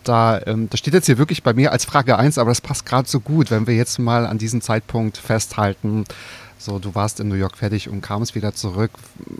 Da, 0.05 0.41
ähm, 0.47 0.69
das 0.71 0.79
steht 0.79 0.95
jetzt 0.95 1.07
hier 1.07 1.19
wirklich 1.19 1.43
bei 1.43 1.53
mir 1.53 1.73
als 1.73 1.85
Frage 1.85 2.17
1, 2.17 2.39
aber 2.39 2.51
das 2.51 2.61
passt 2.61 2.87
gerade 2.87 3.09
so 3.09 3.21
gut, 3.21 3.51
wenn 3.51 3.67
wir 3.67 3.75
jetzt 3.75 3.99
mal 3.99 4.27
an 4.27 4.39
diesen 4.39 4.61
Zeitpunkt 4.61 5.17
festhalten. 5.17 6.05
So, 6.59 6.79
du 6.79 6.95
warst 6.95 7.21
in 7.21 7.29
New 7.29 7.35
York 7.35 7.59
fertig 7.59 7.89
und 7.91 8.01
kamst 8.01 8.35
wieder 8.35 8.55
zurück, 8.55 8.91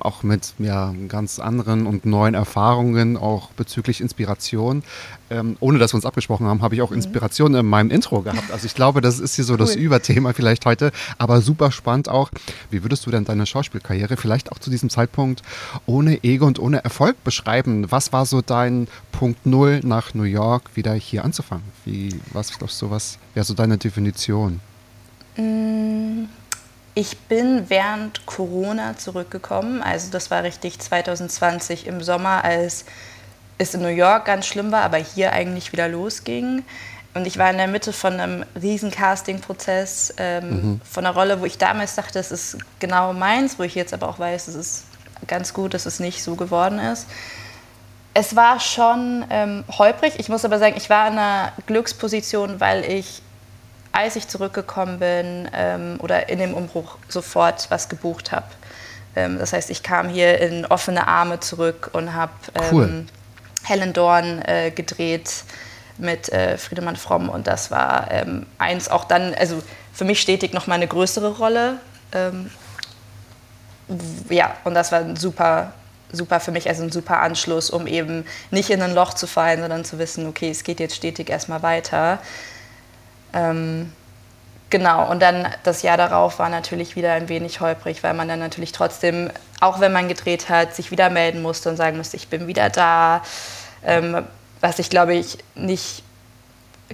auch 0.01 0.23
mit 0.23 0.53
ja, 0.59 0.93
ganz 1.09 1.39
anderen 1.39 1.87
und 1.87 2.05
neuen 2.05 2.35
Erfahrungen, 2.35 3.17
auch 3.17 3.51
bezüglich 3.53 4.03
Inspiration. 4.03 4.83
Ähm, 5.31 5.57
ohne 5.61 5.79
dass 5.79 5.93
wir 5.93 5.97
uns 5.97 6.05
abgesprochen 6.05 6.47
haben, 6.47 6.61
habe 6.61 6.75
ich 6.75 6.83
auch 6.83 6.91
mhm. 6.91 6.97
Inspiration 6.97 7.55
in 7.55 7.65
meinem 7.65 7.91
Intro 7.91 8.21
gehabt. 8.21 8.51
Also 8.53 8.67
ich 8.67 8.75
glaube, 8.75 9.01
das 9.01 9.19
ist 9.19 9.35
hier 9.35 9.45
so 9.45 9.55
cool. 9.55 9.59
das 9.59 9.75
Überthema 9.75 10.35
vielleicht 10.35 10.67
heute, 10.67 10.93
aber 11.17 11.41
super 11.41 11.73
spannend 11.73 12.11
auch. 12.11 12.31
Wie 12.71 12.85
würdest 12.85 13.07
du 13.07 13.11
denn 13.11 13.25
deine 13.25 13.47
Schauspielkarriere 13.47 14.19
vielleicht 14.19 14.53
auch 14.53 14.59
zu 14.59 14.69
diesem 14.69 14.91
Zeitpunkt 14.91 15.43
ohne 15.87 16.23
Ego 16.23 16.47
und 16.47 16.59
ohne 16.59 16.85
Erfolg 16.85 17.23
beschreiben? 17.25 17.91
Was 17.91 18.13
war 18.13 18.27
so 18.27 18.43
dein 18.43 18.89
Punkt 19.11 19.47
Null 19.47 19.81
nach 19.83 20.13
New 20.13 20.25
York 20.25 20.77
wieder 20.77 20.93
hier 20.93 21.25
anzufangen? 21.25 21.65
Wie, 21.87 22.11
was 22.33 22.57
glaubst 22.57 22.81
du, 22.83 22.91
was 22.91 23.19
wäre 23.33 23.45
so 23.45 23.55
deine 23.55 23.79
Definition? 23.79 24.61
Mm. 25.39 26.27
Ich 26.99 27.19
bin 27.19 27.69
während 27.69 28.25
Corona 28.25 28.97
zurückgekommen. 28.97 29.83
Also 29.83 30.11
das 30.11 30.31
war 30.31 30.45
richtig 30.45 30.79
2020 30.79 31.87
im 31.87 32.03
Sommer, 32.03 32.43
als 32.43 32.87
es 33.59 33.75
in 33.75 33.83
New 33.83 33.89
York 33.89 34.25
ganz 34.25 34.47
schlimm 34.47 34.73
war, 34.73 34.81
aber 34.81 34.97
hier 34.97 35.35
eigentlich 35.35 35.73
wieder 35.73 35.89
losging. 35.89 36.65
Und 37.13 37.27
ich 37.27 37.37
war 37.37 37.51
in 37.51 37.59
der 37.59 37.69
Mitte 37.69 37.93
von 37.93 38.19
einem 38.19 38.47
riesen 38.59 38.91
Casting-Prozess, 38.91 40.15
ähm, 40.17 40.49
mhm. 40.49 40.81
von 40.91 41.05
einer 41.05 41.15
Rolle, 41.15 41.43
wo 41.43 41.45
ich 41.45 41.59
damals 41.59 41.97
dachte, 41.97 42.19
es 42.19 42.33
ist 42.33 42.57
genau 42.79 43.13
meins, 43.13 43.59
wo 43.59 43.63
ich 43.63 43.75
jetzt 43.75 43.93
aber 43.93 44.09
auch 44.09 44.19
weiß, 44.19 44.49
es 44.49 44.55
ist 44.55 44.85
ganz 45.27 45.53
gut, 45.53 45.75
dass 45.75 45.85
es 45.85 46.01
nicht 46.01 46.23
so 46.23 46.35
geworden 46.35 46.79
ist. 46.79 47.07
Es 48.15 48.37
war 48.37 48.59
schon 48.59 49.27
ähm, 49.29 49.65
holprig. 49.69 50.15
Ich 50.17 50.31
muss 50.31 50.47
aber 50.47 50.59
sagen, 50.59 50.77
ich 50.79 50.89
war 50.89 51.09
in 51.09 51.19
einer 51.19 51.53
Glücksposition, 51.67 52.59
weil 52.59 52.91
ich 52.91 53.21
als 53.97 54.15
ich 54.15 54.29
zurückgekommen 54.29 54.99
bin 54.99 55.49
ähm, 55.55 55.97
oder 56.01 56.29
in 56.29 56.39
dem 56.39 56.53
Umbruch 56.53 56.99
sofort 57.09 57.71
was 57.71 57.89
gebucht 57.89 58.31
habe. 58.31 58.47
Ähm, 59.17 59.39
das 59.39 59.55
heißt, 59.55 59.71
ich 59.71 59.83
kam 59.83 60.11
hier 60.11 60.39
in 60.39 60.67
offene 60.67 61.09
Arme 61.09 61.41
zurück 61.41 61.91
und 61.95 62.13
habe 62.13 62.33
ähm, 62.55 62.65
cool. 62.73 63.07
Helen 63.65 63.95
Dorn 63.95 64.43
äh, 64.43 64.71
gedreht 64.71 65.45
mit 65.97 66.29
äh, 66.29 66.59
Friedemann 66.59 66.97
Fromm 66.97 67.31
und 67.31 67.47
das 67.47 67.71
war 67.71 68.11
ähm, 68.11 68.45
eins 68.59 68.91
auch 68.91 69.05
dann, 69.05 69.35
also 69.35 69.63
für 69.95 70.05
mich 70.05 70.21
stetig 70.21 70.53
noch 70.53 70.67
mal 70.67 70.75
eine 70.75 70.87
größere 70.87 71.39
Rolle. 71.39 71.79
Ähm, 72.13 72.51
ja, 74.29 74.55
und 74.65 74.75
das 74.75 74.93
war 74.93 74.99
ein 75.01 75.17
super 75.17 75.73
super 76.13 76.39
für 76.39 76.53
mich, 76.53 76.69
also 76.69 76.83
ein 76.83 76.93
super 76.93 77.21
Anschluss, 77.21 77.71
um 77.71 77.87
eben 77.87 78.25
nicht 78.51 78.71
in 78.71 78.81
ein 78.81 78.95
Loch 78.95 79.15
zu 79.15 79.27
fallen, 79.27 79.61
sondern 79.61 79.85
zu 79.85 79.99
wissen, 79.99 80.27
okay, 80.27 80.51
es 80.51 80.65
geht 80.65 80.81
jetzt 80.81 80.95
stetig 80.95 81.29
erstmal 81.31 81.63
weiter. 81.63 82.21
Ähm, 83.37 83.93
genau, 84.71 85.11
und 85.11 85.21
dann 85.21 85.47
das 85.63 85.83
Jahr 85.83 85.99
darauf 85.99 86.39
war 86.39 86.49
natürlich 86.49 86.97
wieder 86.97 87.13
ein 87.13 87.29
wenig 87.29 87.61
holprig, 87.61 88.03
weil 88.03 88.15
man 88.15 88.29
dann 88.29 88.39
natürlich 88.39 88.73
trotzdem, 88.73 89.31
auch 89.61 89.79
wenn 89.81 89.93
man 89.93 90.09
gedreht 90.09 90.49
hat, 90.49 90.75
sich 90.75 90.91
wieder 90.91 91.11
melden 91.11 91.43
musste 91.43 91.69
und 91.69 91.77
sagen 91.77 91.99
musste, 91.99 92.17
ich 92.17 92.29
bin 92.29 92.47
wieder 92.47 92.71
da. 92.71 93.23
Ähm, 93.85 94.25
was 94.61 94.79
ich 94.79 94.89
glaube 94.89 95.15
ich 95.15 95.39
nicht, 95.55 96.03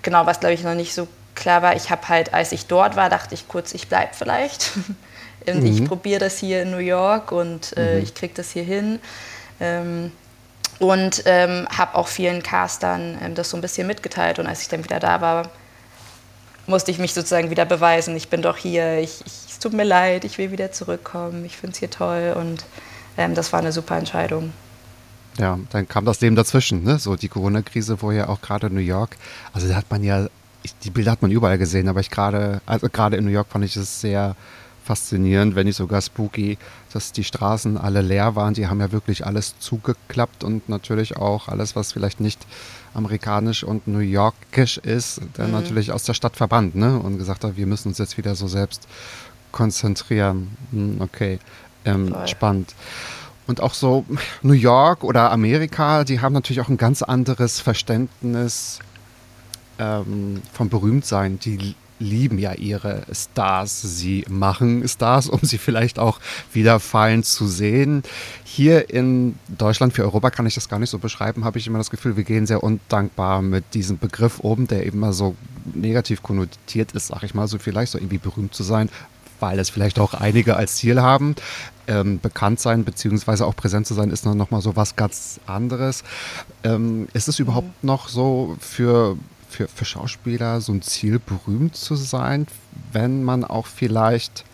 genau, 0.03 0.27
was 0.27 0.41
glaube 0.41 0.55
ich 0.55 0.65
noch 0.65 0.75
nicht 0.75 0.95
so 0.95 1.07
klar 1.35 1.63
war. 1.63 1.77
Ich 1.77 1.91
habe 1.91 2.09
halt, 2.09 2.35
als 2.35 2.53
ich 2.53 2.67
dort 2.67 2.97
war, 2.97 3.09
dachte 3.09 3.35
ich 3.35 3.49
kurz, 3.49 3.73
ich 3.73 3.89
bleibe 3.89 4.13
vielleicht. 4.13 4.73
mhm. 5.47 5.65
Ich 5.65 5.85
probiere 5.85 6.21
das 6.21 6.39
hier 6.39 6.63
in 6.63 6.73
New 6.73 6.79
York 6.79 7.31
und 7.31 7.77
äh, 7.77 7.97
mhm. 7.97 8.03
ich 8.03 8.15
kriege 8.15 8.35
das 8.35 8.51
hier 8.51 8.65
hin. 8.65 9.01
Ähm, 9.61 10.13
und 10.79 11.23
ähm, 11.27 11.69
habe 11.77 11.95
auch 11.95 12.09
vielen 12.09 12.43
Castern 12.43 13.17
ähm, 13.23 13.37
das 13.37 13.51
so 13.51 13.57
ein 13.57 13.61
bisschen 13.61 13.87
mitgeteilt. 13.87 14.41
Und 14.41 14.49
als 14.49 14.63
ich 14.63 14.69
dann 14.69 14.83
wieder 14.83 14.99
da 14.99 15.21
war, 15.21 15.51
musste 16.67 16.91
ich 16.91 16.99
mich 16.99 17.15
sozusagen 17.15 17.51
wieder 17.51 17.65
beweisen, 17.65 18.17
ich 18.17 18.29
bin 18.29 18.43
doch 18.43 18.57
hier, 18.57 18.99
ich, 18.99 19.21
ich, 19.27 19.33
es 19.51 19.59
tut 19.59 19.73
mir 19.73 19.85
leid, 19.85 20.25
ich 20.25 20.39
will 20.39 20.51
wieder 20.53 20.73
zurückkommen, 20.73 21.45
ich 21.45 21.57
finde 21.57 21.73
es 21.73 21.79
hier 21.79 21.91
toll. 21.91 22.35
Und 22.37 22.65
ähm, 23.17 23.35
das 23.35 23.53
war 23.53 23.61
eine 23.61 23.73
super 23.73 23.97
Entscheidung. 23.97 24.53
Ja, 25.39 25.59
dann 25.71 25.89
kam 25.89 26.05
das 26.05 26.21
Leben 26.21 26.37
dazwischen, 26.37 26.85
ne? 26.85 26.99
so 26.99 27.17
die 27.17 27.29
Corona-Krise, 27.29 28.03
wo 28.03 28.13
ja 28.13 28.29
auch 28.29 28.41
gerade 28.43 28.69
New 28.69 28.81
York, 28.81 29.17
also 29.53 29.67
da 29.67 29.77
hat 29.77 29.91
man 29.91 30.05
ja, 30.05 30.27
ich, 30.63 30.77
die 30.81 30.91
Bilder 30.91 31.13
hat 31.13 31.23
man 31.23 31.31
überall 31.31 31.57
gesehen, 31.57 31.89
aber 31.89 32.01
ich 32.01 32.11
gerade, 32.11 32.61
also 32.67 32.89
gerade 32.91 33.17
in 33.17 33.25
New 33.25 33.31
York 33.31 33.49
fand 33.49 33.65
ich 33.65 33.75
es 33.77 34.01
sehr 34.01 34.37
faszinierend, 34.85 35.55
wenn 35.55 35.67
nicht 35.67 35.77
sogar 35.77 36.01
spooky, 36.03 36.59
dass 36.93 37.13
die 37.13 37.25
Straßen 37.25 37.79
alle 37.79 38.03
leer 38.03 38.35
waren. 38.37 38.55
Die 38.55 38.67
haben 38.67 38.81
ja 38.81 38.93
wirklich 38.93 39.25
alles 39.27 39.59
zugeklappt 39.59 40.45
und 40.45 40.69
natürlich 40.69 41.17
auch 41.17 41.49
alles, 41.49 41.77
was 41.77 41.93
vielleicht 41.93 42.21
nicht 42.21 42.47
amerikanisch 42.95 43.65
und 43.65 43.87
New 43.87 44.01
Yorkisch 44.01 44.79
ist, 44.79 45.21
dann 45.35 45.49
mhm. 45.49 45.53
natürlich 45.53 45.93
aus 45.93 46.05
der 46.05 46.15
Stadt 46.15 46.37
verbannt 46.37 46.75
ne? 46.75 46.99
und 46.99 47.19
gesagt 47.19 47.45
hat, 47.45 47.57
wir 47.57 47.67
müssen 47.67 47.89
uns 47.89 47.99
jetzt 47.99 48.19
wieder 48.19 48.35
so 48.35 48.49
selbst 48.49 48.87
konzentrieren. 49.51 50.57
Hm, 50.71 50.97
okay, 51.01 51.39
ähm, 51.85 52.15
spannend. 52.27 52.75
Und 53.47 53.61
auch 53.61 53.75
so 53.75 54.05
New 54.43 54.53
York 54.53 55.05
oder 55.05 55.31
Amerika, 55.31 56.05
die 56.05 56.21
haben 56.21 56.33
natürlich 56.33 56.61
auch 56.61 56.69
ein 56.69 56.77
ganz 56.77 57.03
anderes 57.03 57.61
Verständnis 57.61 58.79
ähm, 59.79 60.43
vom 60.53 60.69
Berühmtsein. 60.69 61.39
Die 61.39 61.75
lieben 62.03 62.39
ja 62.39 62.53
ihre 62.53 63.03
Stars. 63.13 63.81
Sie 63.81 64.25
machen 64.29 64.87
Stars, 64.87 65.29
um 65.29 65.41
sie 65.43 65.59
vielleicht 65.59 65.99
auch 65.99 66.21
wieder 66.53 66.81
fallen 66.81 67.23
zu 67.23 67.47
sehen. 67.47 68.03
Hier 68.45 68.91
in 68.91 69.37
Deutschland, 69.49 69.95
für 69.95 70.03
Europa 70.03 70.31
kann 70.31 70.47
ich 70.47 70.55
das 70.55 70.69
gar 70.69 70.79
nicht 70.79 70.91
so 70.91 70.99
beschreiben, 70.99 71.45
habe 71.45 71.59
ich 71.59 71.67
immer 71.67 71.79
das 71.79 71.91
Gefühl, 71.91 72.17
wir 72.17 72.25
gehen 72.25 72.47
sehr 72.47 72.63
undankbar 72.63 73.41
mit 73.41 73.75
diesem 73.75 73.99
Begriff 73.99 74.41
um, 74.41 74.67
der 74.67 74.85
immer 74.85 75.13
so 75.13 75.37
negativ 75.75 76.23
konnotiert 76.23 76.93
ist, 76.93 77.09
sag 77.09 77.23
ich 77.23 77.35
mal, 77.35 77.49
so 77.49 77.59
vielleicht 77.59 77.93
so 77.93 77.99
irgendwie 77.99 78.19
berühmt 78.19 78.55
zu 78.55 78.63
sein, 78.63 78.91
weil 79.41 79.59
es 79.59 79.71
vielleicht 79.71 79.99
auch 79.99 80.15
einige 80.15 80.57
als 80.57 80.77
Ziel 80.77 81.01
haben. 81.01 81.35
Ähm, 81.89 82.21
bekannt 82.21 82.61
sein 82.61 82.85
beziehungsweise 82.85 83.45
auch 83.45 83.57
präsent 83.57 83.89
zu 83.89 83.95
sein, 83.95 84.11
ist 84.11 84.25
noch 84.25 84.51
mal 84.53 84.61
so 84.61 84.77
was 84.77 84.95
ganz 84.95 85.41
anderes. 85.47 86.05
Ähm, 86.63 87.09
ist 87.13 87.27
es 87.27 87.41
überhaupt 87.41 87.83
noch 87.83 88.09
so 88.09 88.57
für 88.61 89.17
für, 89.53 89.69
für 89.69 89.85
Schauspieler 89.85 90.61
so 90.61 90.73
ein 90.73 90.83
Ziel, 90.83 91.19
berühmt 91.19 91.77
zu 91.77 91.95
sein, 91.95 92.47
wenn 92.93 93.23
man 93.23 93.45
auch 93.45 93.67
vielleicht 93.67 94.45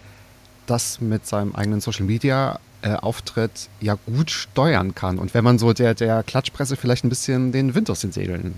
das 0.67 1.01
mit 1.01 1.27
seinem 1.27 1.55
eigenen 1.55 1.81
Social 1.81 2.05
Media 2.05 2.59
äh, 2.83 2.95
Auftritt 2.95 3.69
ja 3.81 3.97
gut 4.07 4.31
steuern 4.31 4.95
kann. 4.95 5.19
Und 5.19 5.35
wenn 5.35 5.45
man 5.45 5.59
so 5.59 5.73
der, 5.73 5.95
der 5.95 6.23
Klatschpresse 6.23 6.77
vielleicht 6.77 7.05
ein 7.05 7.09
bisschen 7.09 7.53
den 7.53 7.75
Wind 7.75 7.91
aus 7.91 8.01
den 8.01 8.13
Segeln 8.13 8.55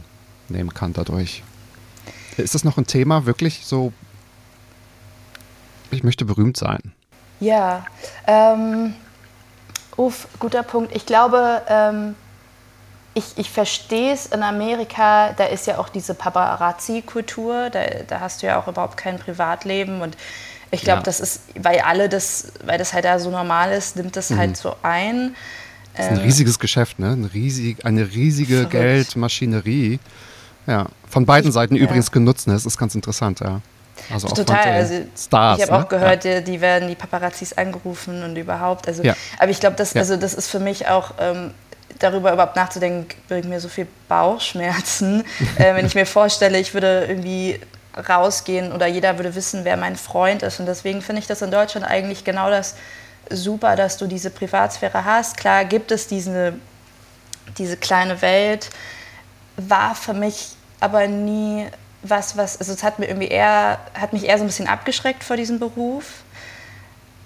nehmen 0.48 0.74
kann 0.74 0.92
dadurch. 0.92 1.42
Ist 2.36 2.54
das 2.54 2.64
noch 2.64 2.76
ein 2.76 2.86
Thema, 2.86 3.26
wirklich 3.26 3.64
so, 3.64 3.92
ich 5.90 6.02
möchte 6.02 6.24
berühmt 6.24 6.56
sein? 6.56 6.92
Ja, 7.38 7.86
ähm, 8.26 8.94
uff, 9.96 10.28
guter 10.38 10.62
Punkt. 10.62 10.94
Ich 10.94 11.06
glaube, 11.06 11.62
ähm, 11.68 12.14
ich, 13.14 13.24
ich 13.36 13.50
verstehe 13.50 14.12
es 14.12 14.26
in 14.26 14.42
Amerika, 14.42 15.32
da 15.32 15.44
ist 15.44 15.66
ja 15.66 15.78
auch 15.78 15.88
diese 15.88 16.14
Paparazzi-Kultur, 16.14 17.70
da, 17.70 17.80
da 18.06 18.20
hast 18.20 18.42
du 18.42 18.46
ja 18.46 18.60
auch 18.60 18.68
überhaupt 18.68 18.96
kein 18.96 19.18
Privatleben 19.18 20.00
und 20.00 20.16
ich 20.70 20.82
glaube, 20.82 20.98
ja. 20.98 21.04
das 21.04 21.18
ist, 21.18 21.42
weil 21.56 21.80
alle 21.80 22.08
das, 22.08 22.52
weil 22.64 22.78
das 22.78 22.92
halt 22.92 23.04
da 23.04 23.18
so 23.18 23.30
normal 23.30 23.72
ist, 23.72 23.96
nimmt 23.96 24.16
das 24.16 24.30
halt 24.30 24.36
mhm. 24.36 24.40
halt 24.40 24.56
so 24.56 24.76
ein. 24.82 25.34
Das 25.96 26.06
ist 26.06 26.12
ein 26.12 26.18
ähm, 26.18 26.24
riesiges 26.24 26.58
Geschäft, 26.60 27.00
ne? 27.00 27.08
Ein 27.10 27.24
riesig, 27.24 27.84
eine 27.84 28.08
riesige 28.12 28.54
verrückt. 28.54 28.70
Geldmaschinerie. 28.70 29.98
Ja, 30.68 30.86
von 31.08 31.26
beiden 31.26 31.48
ich, 31.48 31.54
Seiten 31.54 31.74
ja. 31.74 31.82
übrigens 31.82 32.12
genutzt, 32.12 32.46
ne? 32.46 32.52
Das 32.52 32.66
ist 32.66 32.78
ganz 32.78 32.94
interessant, 32.94 33.40
ja. 33.40 33.60
Also 34.12 34.28
Total, 34.28 34.72
also 34.72 34.94
Stars, 35.16 35.58
ich 35.58 35.66
habe 35.66 35.78
ne? 35.78 35.84
auch 35.84 35.88
gehört, 35.88 36.24
ja. 36.24 36.40
die, 36.40 36.52
die, 36.52 36.60
werden 36.60 36.88
die 36.88 36.94
Paparazzis 36.94 37.52
angerufen 37.52 38.22
und 38.22 38.36
überhaupt. 38.36 38.86
Also, 38.86 39.02
ja. 39.02 39.14
Aber 39.38 39.50
ich 39.50 39.58
glaube, 39.58 39.76
das, 39.76 39.94
also 39.96 40.16
das 40.16 40.34
ist 40.34 40.48
für 40.48 40.60
mich 40.60 40.86
auch 40.86 41.14
ähm, 41.18 41.52
darüber 41.98 42.32
überhaupt 42.32 42.56
nachzudenken, 42.56 43.06
bringt 43.28 43.46
mir 43.46 43.60
so 43.60 43.68
viel 43.68 43.86
Bauchschmerzen, 44.08 45.24
äh, 45.58 45.74
wenn 45.74 45.86
ich 45.86 45.94
mir 45.94 46.06
vorstelle, 46.06 46.58
ich 46.58 46.74
würde 46.74 47.06
irgendwie 47.08 47.60
rausgehen 48.08 48.72
oder 48.72 48.86
jeder 48.86 49.18
würde 49.18 49.34
wissen, 49.34 49.64
wer 49.64 49.76
mein 49.76 49.96
Freund 49.96 50.42
ist. 50.42 50.60
Und 50.60 50.66
deswegen 50.66 51.02
finde 51.02 51.20
ich 51.20 51.26
das 51.26 51.42
in 51.42 51.50
Deutschland 51.50 51.86
eigentlich 51.86 52.24
genau 52.24 52.50
das 52.50 52.76
super, 53.30 53.76
dass 53.76 53.96
du 53.96 54.06
diese 54.06 54.30
Privatsphäre 54.30 55.04
hast. 55.04 55.36
Klar 55.36 55.64
gibt 55.64 55.90
es 55.90 56.06
diese, 56.06 56.54
diese 57.58 57.76
kleine 57.76 58.22
Welt, 58.22 58.70
war 59.56 59.94
für 59.94 60.14
mich 60.14 60.50
aber 60.80 61.06
nie 61.06 61.66
was, 62.02 62.36
was, 62.36 62.58
also 62.58 62.72
es 62.72 62.82
hat, 62.82 62.98
mir 62.98 63.06
irgendwie 63.06 63.28
eher, 63.28 63.78
hat 63.94 64.12
mich 64.12 64.24
eher 64.24 64.38
so 64.38 64.44
ein 64.44 64.46
bisschen 64.46 64.68
abgeschreckt 64.68 65.22
vor 65.22 65.36
diesem 65.36 65.58
Beruf. 65.58 66.22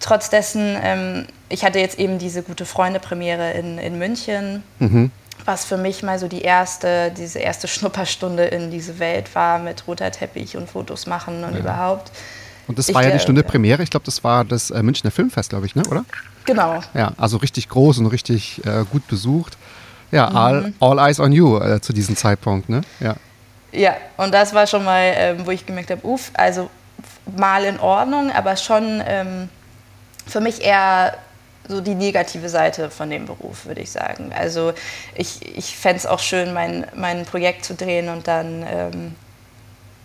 Trotz 0.05 0.29
dessen, 0.29 0.77
ähm, 0.83 1.27
ich 1.49 1.65
hatte 1.65 1.79
jetzt 1.79 1.99
eben 1.99 2.19
diese 2.19 2.43
gute 2.43 2.67
Freunde-Premiere 2.67 3.53
in, 3.53 3.79
in 3.79 3.99
München. 3.99 4.63
Mhm 4.79 5.11
was 5.45 5.65
für 5.65 5.77
mich 5.77 6.03
mal 6.03 6.19
so 6.19 6.27
die 6.27 6.41
erste, 6.41 7.11
diese 7.11 7.39
erste 7.39 7.69
Schnupperstunde 7.69 8.45
in 8.45 8.71
diese 8.71 8.99
Welt 8.99 9.35
war 9.35 9.59
mit 9.59 9.87
roter 9.87 10.11
Teppich 10.11 10.57
und 10.57 10.71
Fotos 10.71 11.07
machen 11.07 11.45
und 11.45 11.53
ja. 11.53 11.59
überhaupt. 11.59 12.11
Und 12.67 12.79
das 12.79 12.93
war 12.95 13.03
ich, 13.03 13.09
ja 13.09 13.15
die 13.15 13.21
Stunde 13.21 13.43
äh, 13.43 13.45
Premiere, 13.45 13.83
ich 13.83 13.91
glaube, 13.91 14.07
das 14.07 14.25
war 14.25 14.45
das 14.45 14.71
äh, 14.71 14.83
Münchner 14.83 15.11
Filmfest, 15.11 15.51
glaube 15.51 15.67
ich, 15.67 15.75
ne? 15.75 15.83
oder? 15.91 16.05
Genau. 16.47 16.81
Ja, 16.95 17.13
also 17.19 17.37
richtig 17.39 17.69
groß 17.69 17.99
und 17.99 18.07
richtig 18.07 18.65
äh, 18.65 18.85
gut 18.91 19.07
besucht. 19.07 19.59
Ja, 20.11 20.31
mhm. 20.31 20.37
all, 20.37 20.73
all 20.81 20.99
eyes 20.99 21.21
on 21.21 21.33
you 21.33 21.59
äh, 21.59 21.81
zu 21.81 21.93
diesem 21.93 22.17
Zeitpunkt, 22.17 22.69
ne? 22.69 22.83
Ja. 23.01 23.17
Ja, 23.73 23.97
und 24.17 24.33
das 24.33 24.55
war 24.55 24.69
schon 24.69 24.85
mal, 24.85 25.13
ähm, 25.17 25.39
wo 25.45 25.51
ich 25.51 25.67
gemerkt 25.67 25.91
habe, 25.91 26.07
uff, 26.07 26.31
also 26.35 26.71
mal 27.37 27.65
in 27.65 27.81
Ordnung, 27.81 28.31
aber 28.31 28.57
schon 28.57 29.03
ähm, 29.05 29.49
für 30.27 30.41
mich 30.41 30.63
eher 30.63 31.17
so 31.69 31.81
die 31.81 31.95
negative 31.95 32.49
Seite 32.49 32.91
von 32.91 33.11
dem 33.11 33.27
Beruf, 33.27 33.67
würde 33.67 33.81
ich 33.81 33.91
sagen. 33.91 34.33
Also 34.37 34.73
ich, 35.15 35.57
ich 35.57 35.77
fände 35.77 35.99
es 35.99 36.07
auch 36.07 36.21
schön, 36.21 36.53
mein, 36.53 36.87
mein 36.95 37.25
Projekt 37.25 37.65
zu 37.65 37.75
drehen 37.75 38.09
und 38.09 38.29
dann, 38.29 38.65
ähm, 38.69 39.15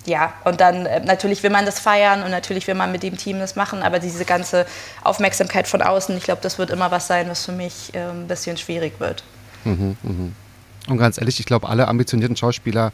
ja, 0.05 0.33
und 0.45 0.61
dann 0.61 0.85
äh, 0.85 1.01
natürlich 1.01 1.43
will 1.43 1.49
man 1.49 1.65
das 1.65 1.79
feiern 1.79 2.23
und 2.23 2.31
natürlich 2.31 2.65
will 2.67 2.75
man 2.75 2.91
mit 2.91 3.03
dem 3.03 3.17
Team 3.17 3.39
das 3.39 3.55
machen, 3.55 3.83
aber 3.83 3.99
diese 3.99 4.23
ganze 4.23 4.65
Aufmerksamkeit 5.03 5.67
von 5.67 5.81
außen, 5.81 6.15
ich 6.15 6.23
glaube, 6.23 6.41
das 6.41 6.57
wird 6.57 6.69
immer 6.69 6.91
was 6.91 7.07
sein, 7.07 7.29
was 7.29 7.45
für 7.45 7.51
mich 7.51 7.93
äh, 7.93 7.99
ein 7.99 8.27
bisschen 8.27 8.55
schwierig 8.55 8.99
wird. 8.99 9.23
Mhm, 9.65 9.97
mh. 10.01 10.32
Und 10.88 10.97
ganz 10.97 11.17
ehrlich, 11.17 11.39
ich 11.39 11.45
glaube, 11.45 11.67
alle 11.67 11.88
ambitionierten 11.88 12.38
Schauspieler 12.38 12.93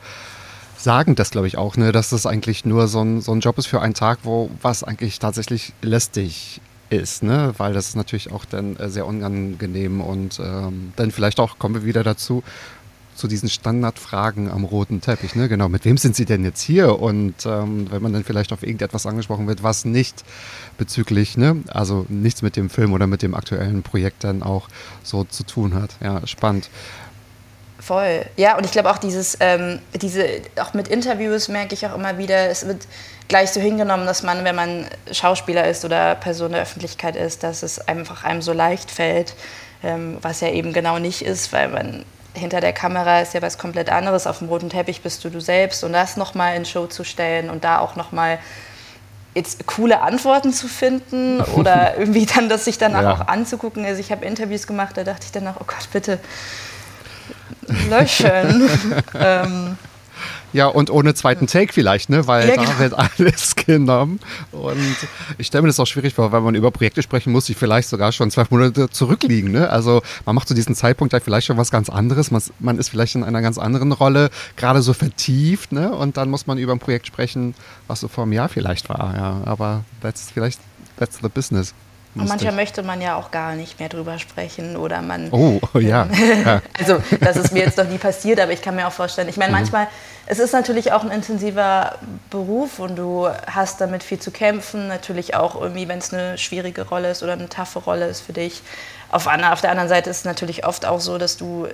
sagen 0.78 1.16
das, 1.16 1.32
glaube 1.32 1.48
ich, 1.48 1.58
auch, 1.58 1.78
ne, 1.78 1.92
dass 1.92 2.10
das 2.10 2.26
eigentlich 2.26 2.66
nur 2.66 2.88
so 2.88 3.02
ein, 3.02 3.22
so 3.22 3.32
ein 3.32 3.40
Job 3.40 3.58
ist 3.58 3.68
für 3.68 3.82
einen 3.82 3.94
Tag, 3.94 4.20
wo 4.24 4.50
was 4.62 4.84
eigentlich 4.84 5.20
tatsächlich 5.20 5.74
lästig 5.82 6.62
ist, 6.96 7.24
ne? 7.24 7.54
weil 7.58 7.74
das 7.74 7.90
ist 7.90 7.96
natürlich 7.96 8.32
auch 8.32 8.46
dann 8.46 8.76
äh, 8.78 8.90
sehr 8.90 9.06
unangenehm 9.06 10.02
und 10.02 10.40
ähm, 10.40 10.94
dann 10.96 11.12
vielleicht 11.12 11.40
auch 11.40 11.60
kommen 11.60 11.76
wir 11.76 11.86
wieder 11.86 12.04
dazu, 12.04 12.44
zu 13.16 13.28
diesen 13.28 13.50
Standardfragen 13.50 14.52
am 14.52 14.66
roten 14.66 15.02
Teppich. 15.02 15.36
Ne? 15.36 15.48
Genau, 15.48 15.70
mit 15.70 15.86
wem 15.86 15.98
sind 15.98 16.16
Sie 16.16 16.26
denn 16.26 16.44
jetzt 16.44 16.62
hier? 16.62 17.00
Und 17.00 17.46
ähm, 17.46 17.90
wenn 17.90 18.02
man 18.02 18.14
dann 18.14 18.24
vielleicht 18.24 18.52
auf 18.52 18.62
irgendetwas 18.62 19.06
angesprochen 19.06 19.48
wird, 19.48 19.64
was 19.64 19.86
nicht 19.86 20.24
bezüglich, 20.78 21.38
ne? 21.38 21.64
also 21.68 22.06
nichts 22.10 22.42
mit 22.42 22.58
dem 22.58 22.70
Film 22.70 22.94
oder 22.94 23.08
mit 23.08 23.22
dem 23.22 23.34
aktuellen 23.34 23.84
Projekt 23.84 24.24
dann 24.26 24.44
auch 24.44 24.68
so 25.02 25.24
zu 25.24 25.44
tun 25.44 25.74
hat. 25.74 25.96
Ja, 26.02 26.28
spannend. 26.28 26.70
Voll. 27.86 28.26
Ja, 28.36 28.58
und 28.58 28.66
ich 28.66 28.72
glaube 28.72 28.90
auch 28.90 28.98
dieses, 28.98 29.38
ähm, 29.42 29.80
diese, 29.94 30.26
auch 30.60 30.74
mit 30.74 30.88
Interviews 30.88 31.50
merke 31.50 31.76
ich 31.76 31.86
auch 31.86 31.94
immer 31.94 32.18
wieder, 32.18 32.50
es 32.50 32.66
wird 32.66 32.88
gleich 33.28 33.52
so 33.52 33.62
hingenommen, 33.62 34.08
dass 34.08 34.24
man, 34.24 34.44
wenn 34.44 34.56
man 34.56 34.88
Schauspieler 35.12 35.68
ist 35.68 35.86
oder 35.86 36.16
Person 36.16 36.54
der 36.54 36.64
Öffentlichkeit 36.64 37.16
ist, 37.16 37.44
dass 37.44 37.62
es 37.62 37.88
einfach 37.88 38.24
einem 38.24 38.42
so 38.42 38.54
leicht 38.54 38.90
fällt, 38.90 39.36
ähm, 39.84 40.18
was 40.24 40.42
ja 40.42 40.50
eben 40.50 40.74
genau 40.74 40.98
nicht 40.98 41.22
ist, 41.22 41.54
weil 41.54 41.68
man 41.68 42.06
hinter 42.34 42.60
der 42.60 42.74
Kamera 42.74 43.22
ist 43.22 43.36
ja 43.36 43.44
was 43.44 43.60
komplett 43.60 43.92
anderes. 43.92 44.26
Auf 44.26 44.40
dem 44.40 44.48
roten 44.50 44.72
Teppich 44.72 45.02
bist 45.04 45.24
du 45.24 45.30
du 45.30 45.40
selbst 45.40 45.84
und 45.84 45.94
das 45.94 46.18
nochmal 46.18 46.56
in 46.56 46.66
Show 46.66 46.88
zu 46.88 47.04
stellen 47.04 47.52
und 47.52 47.64
da 47.64 47.78
auch 47.78 47.96
nochmal 47.96 48.40
jetzt 49.36 49.68
coole 49.68 50.02
Antworten 50.02 50.52
zu 50.54 50.68
finden 50.68 51.40
oder 51.40 51.96
irgendwie 52.00 52.26
dann 52.26 52.50
das 52.50 52.66
sich 52.66 52.80
danach 52.80 53.04
ja. 53.04 53.14
auch 53.14 53.28
anzugucken. 53.28 53.86
Also 53.86 54.00
ich 54.00 54.12
habe 54.12 54.26
Interviews 54.26 54.66
gemacht, 54.66 54.98
da 54.98 55.04
dachte 55.04 55.26
ich 55.26 55.32
danach, 55.32 55.58
oh 55.60 55.66
Gott, 55.68 55.88
bitte 55.94 56.20
löschen. 57.90 58.70
ähm, 59.14 59.78
ja, 60.56 60.68
und 60.68 60.90
ohne 60.90 61.14
zweiten 61.14 61.48
Take 61.48 61.74
vielleicht, 61.74 62.10
ne? 62.10 62.28
weil 62.28 62.48
ja, 62.48 62.56
da 62.56 62.64
genau. 62.64 62.80
wird 62.80 62.94
alles 62.94 63.56
genommen. 63.68 64.22
Und 64.54 64.96
ich 65.38 65.48
stelle 65.48 65.64
mir 65.64 65.68
das 65.68 65.82
auch 65.82 65.86
schwierig 65.86 66.14
vor, 66.14 66.32
weil 66.32 66.40
man 66.40 66.56
über 66.56 66.72
Projekte 66.72 67.02
sprechen 67.02 67.34
muss, 67.34 67.46
die 67.46 67.54
vielleicht 67.54 67.90
sogar 67.90 68.14
schon 68.14 68.32
zwölf 68.32 68.52
Monate 68.52 68.90
zurückliegen. 68.90 69.52
Ne? 69.52 69.70
Also 69.70 70.02
man 70.26 70.34
macht 70.34 70.48
zu 70.48 70.54
diesem 70.54 70.74
Zeitpunkt 70.74 71.12
ja 71.12 71.20
vielleicht 71.20 71.48
schon 71.48 71.58
was 71.58 71.72
ganz 71.72 71.90
anderes. 71.90 72.32
Man, 72.32 72.42
man 72.60 72.80
ist 72.80 72.88
vielleicht 72.88 73.16
in 73.16 73.26
einer 73.26 73.42
ganz 73.42 73.58
anderen 73.58 73.92
Rolle, 73.92 74.30
gerade 74.56 74.82
so 74.82 74.94
vertieft. 74.94 75.74
Ne? 75.74 75.92
Und 75.92 76.16
dann 76.16 76.30
muss 76.30 76.48
man 76.48 76.58
über 76.58 76.72
ein 76.72 76.80
Projekt 76.80 77.08
sprechen, 77.08 77.54
was 77.88 78.00
so 78.00 78.08
vor 78.08 78.24
einem 78.24 78.32
Jahr 78.32 78.48
vielleicht 78.48 78.88
war. 78.88 79.14
Ja, 79.14 79.42
aber 79.44 79.84
that's 80.02 80.32
vielleicht 80.32 80.62
that's 80.98 81.20
the 81.22 81.28
business. 81.28 81.74
Und 82.16 82.30
manchmal 82.30 82.54
möchte 82.54 82.82
man 82.82 83.02
ja 83.02 83.16
auch 83.18 83.30
gar 83.30 83.56
nicht 83.56 83.80
mehr 83.80 83.90
drüber 83.90 84.20
sprechen 84.20 84.78
oder 84.78 85.02
man. 85.02 85.28
Oh, 85.32 85.60
oh 85.74 85.80
ja. 85.80 86.08
ja. 86.46 86.62
also, 86.80 87.02
das 87.20 87.36
ist 87.36 87.52
mir 87.52 87.64
jetzt 87.64 87.78
noch 87.78 87.88
nie 87.88 87.98
passiert, 87.98 88.40
aber 88.40 88.54
ich 88.54 88.62
kann 88.62 88.76
mir 88.76 88.88
auch 88.88 88.94
vorstellen. 88.94 89.28
Ich 89.28 89.36
meine, 89.36 89.52
mhm. 89.52 89.60
manchmal, 89.60 89.88
es 90.26 90.40
ist 90.40 90.54
natürlich 90.54 90.94
auch 90.94 91.04
ein 91.04 91.12
intensiver 91.12 91.98
Beruf 92.30 92.80
und 92.80 92.96
du 92.96 93.28
hast 93.48 93.82
damit 93.82 94.02
viel 94.02 94.20
zu 94.20 94.32
kämpfen. 94.32 94.88
Natürlich 94.88 95.36
auch 95.36 95.60
irgendwie, 95.60 95.90
wenn 95.90 96.00
es 96.00 96.14
eine 96.14 96.38
schwierige 96.38 96.88
Rolle 96.88 97.12
ist 97.12 97.22
oder 97.22 97.34
eine 97.34 97.50
taffe 97.50 97.80
Rolle 97.80 98.08
ist 98.08 98.22
für 98.22 98.34
dich. 98.34 98.62
Auf, 99.12 99.28
auf 99.28 99.62
der 99.62 99.72
anderen 99.72 99.90
Seite 99.90 100.10
ist 100.10 100.20
es 100.20 100.26
natürlich 100.26 100.66
oft 100.66 100.86
auch 100.86 101.02
so, 101.02 101.18
dass 101.18 101.36
du 101.36 101.68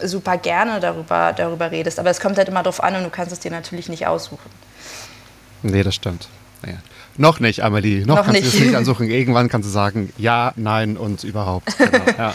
super 0.00 0.38
gerne 0.38 0.78
darüber, 0.80 1.32
darüber 1.32 1.70
redest. 1.70 1.98
Aber 1.98 2.10
es 2.10 2.20
kommt 2.20 2.38
halt 2.38 2.48
immer 2.48 2.62
darauf 2.62 2.82
an 2.82 2.94
und 2.94 3.02
du 3.02 3.10
kannst 3.10 3.32
es 3.32 3.40
dir 3.40 3.50
natürlich 3.50 3.88
nicht 3.88 4.06
aussuchen. 4.06 4.50
Nee, 5.62 5.82
das 5.82 5.96
stimmt. 5.96 6.28
Naja. 6.62 6.78
Noch 7.16 7.40
nicht, 7.40 7.62
Amelie. 7.62 8.00
Noch, 8.06 8.16
Noch 8.16 8.24
kannst 8.24 8.42
nicht. 8.42 8.52
du 8.52 8.58
es 8.58 8.64
nicht 8.64 8.74
ansuchen. 8.74 9.10
Irgendwann 9.10 9.48
kannst 9.48 9.68
du 9.68 9.72
sagen, 9.72 10.12
ja, 10.16 10.52
nein 10.56 10.96
und 10.96 11.24
überhaupt. 11.24 11.68
Genau, 11.78 12.04
ja. 12.18 12.34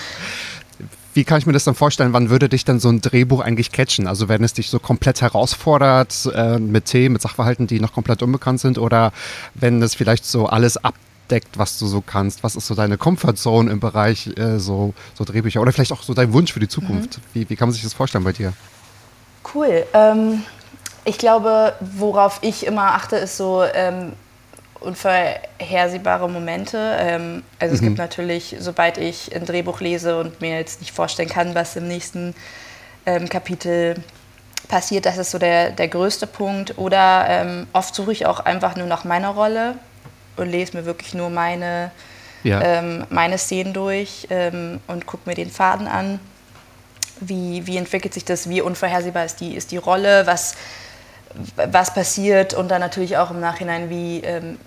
Wie 1.14 1.24
kann 1.24 1.38
ich 1.38 1.46
mir 1.46 1.54
das 1.54 1.64
dann 1.64 1.76
vorstellen? 1.76 2.12
Wann 2.12 2.30
würde 2.30 2.50
dich 2.50 2.66
dann 2.66 2.82
so 2.82 2.90
ein 2.90 3.00
Drehbuch 3.00 3.40
eigentlich 3.40 3.72
catchen? 3.72 4.06
Also 4.06 4.28
wenn 4.28 4.44
es 4.44 4.54
dich 4.54 4.70
so 4.70 4.80
komplett 4.80 5.22
herausfordert 5.22 6.30
äh, 6.36 6.60
mit 6.60 6.86
Themen, 6.86 7.14
mit 7.14 7.22
Sachverhalten, 7.22 7.68
die 7.68 7.80
noch 7.80 7.94
komplett 7.94 8.22
unbekannt 8.22 8.60
sind 8.60 8.78
oder 8.78 9.14
wenn 9.54 9.82
es 9.82 9.96
vielleicht 9.96 10.26
so 10.26 10.48
alles 10.48 10.76
abdeckt, 10.76 11.58
was 11.58 11.80
du 11.80 11.88
so 11.88 12.02
kannst? 12.02 12.44
Was 12.44 12.58
ist 12.58 12.68
so 12.68 12.76
deine 12.76 12.98
Comfortzone 12.98 13.72
im 13.72 13.80
Bereich 13.80 14.30
äh, 14.38 14.60
so, 14.60 14.94
so 15.14 15.24
Drehbücher 15.24 15.62
oder 15.62 15.72
vielleicht 15.72 15.94
auch 15.94 16.04
so 16.04 16.14
dein 16.14 16.34
Wunsch 16.34 16.52
für 16.52 16.60
die 16.60 16.68
Zukunft? 16.68 17.18
Mhm. 17.18 17.22
Wie, 17.34 17.50
wie 17.50 17.56
kann 17.56 17.70
man 17.70 17.74
sich 17.74 17.84
das 17.84 17.94
vorstellen 17.94 18.26
bei 18.26 18.34
dir? 18.34 18.52
Cool. 19.54 19.86
Ähm, 19.94 20.44
ich 21.06 21.18
glaube, 21.18 21.74
worauf 21.80 22.40
ich 22.42 22.66
immer 22.66 22.94
achte, 22.94 23.16
ist 23.16 23.38
so, 23.38 23.64
ähm, 23.74 24.12
unvorhersehbare 24.86 26.30
Momente. 26.30 26.98
Ähm, 27.00 27.44
also 27.60 27.74
mhm. 27.74 27.76
es 27.76 27.82
gibt 27.82 27.98
natürlich, 27.98 28.56
sobald 28.60 28.98
ich 28.98 29.36
ein 29.36 29.46
Drehbuch 29.46 29.82
lese 29.82 30.20
und 30.20 30.42
mir 30.42 30.58
jetzt 30.58 30.80
nicht 30.82 30.94
vorstellen 30.94 31.30
kann, 31.30 31.56
was 31.56 31.76
im 31.76 31.88
nächsten 31.88 32.36
ähm, 33.06 33.28
Kapitel 33.30 33.96
passiert, 34.68 35.06
das 35.06 35.18
ist 35.18 35.32
so 35.32 35.38
der, 35.38 35.72
der 35.72 35.88
größte 35.88 36.28
Punkt. 36.28 36.78
Oder 36.78 37.26
ähm, 37.28 37.68
oft 37.74 37.94
suche 37.94 38.12
ich 38.12 38.26
auch 38.26 38.40
einfach 38.40 38.76
nur 38.76 38.88
nach 38.88 39.04
meiner 39.04 39.30
Rolle 39.30 39.76
und 40.38 40.50
lese 40.50 40.78
mir 40.78 40.86
wirklich 40.86 41.14
nur 41.14 41.30
meine, 41.30 41.92
ja. 42.44 42.62
Ähm, 42.62 43.06
meine 43.10 43.38
Szenen 43.38 43.74
durch 43.74 44.28
ähm, 44.30 44.80
und 44.88 45.06
gucke 45.08 45.28
mir 45.28 45.36
den 45.36 45.50
Faden 45.50 45.88
an. 45.88 46.20
Wie, 47.20 47.66
wie 47.66 47.78
entwickelt 47.78 48.14
sich 48.14 48.26
das, 48.26 48.50
wie 48.50 48.62
unvorhersehbar 48.62 49.26
ist 49.26 49.40
die, 49.40 49.56
ist 49.56 49.72
die 49.72 49.78
Rolle, 49.78 50.28
was 50.28 50.56
was 51.56 51.94
passiert 51.94 52.54
und 52.54 52.70
dann 52.70 52.82
natürlich 52.82 53.18
auch 53.18 53.32
im 53.32 53.40
Nachhinein, 53.40 53.90
wie, 53.90 54.22
ähm, 54.22 54.58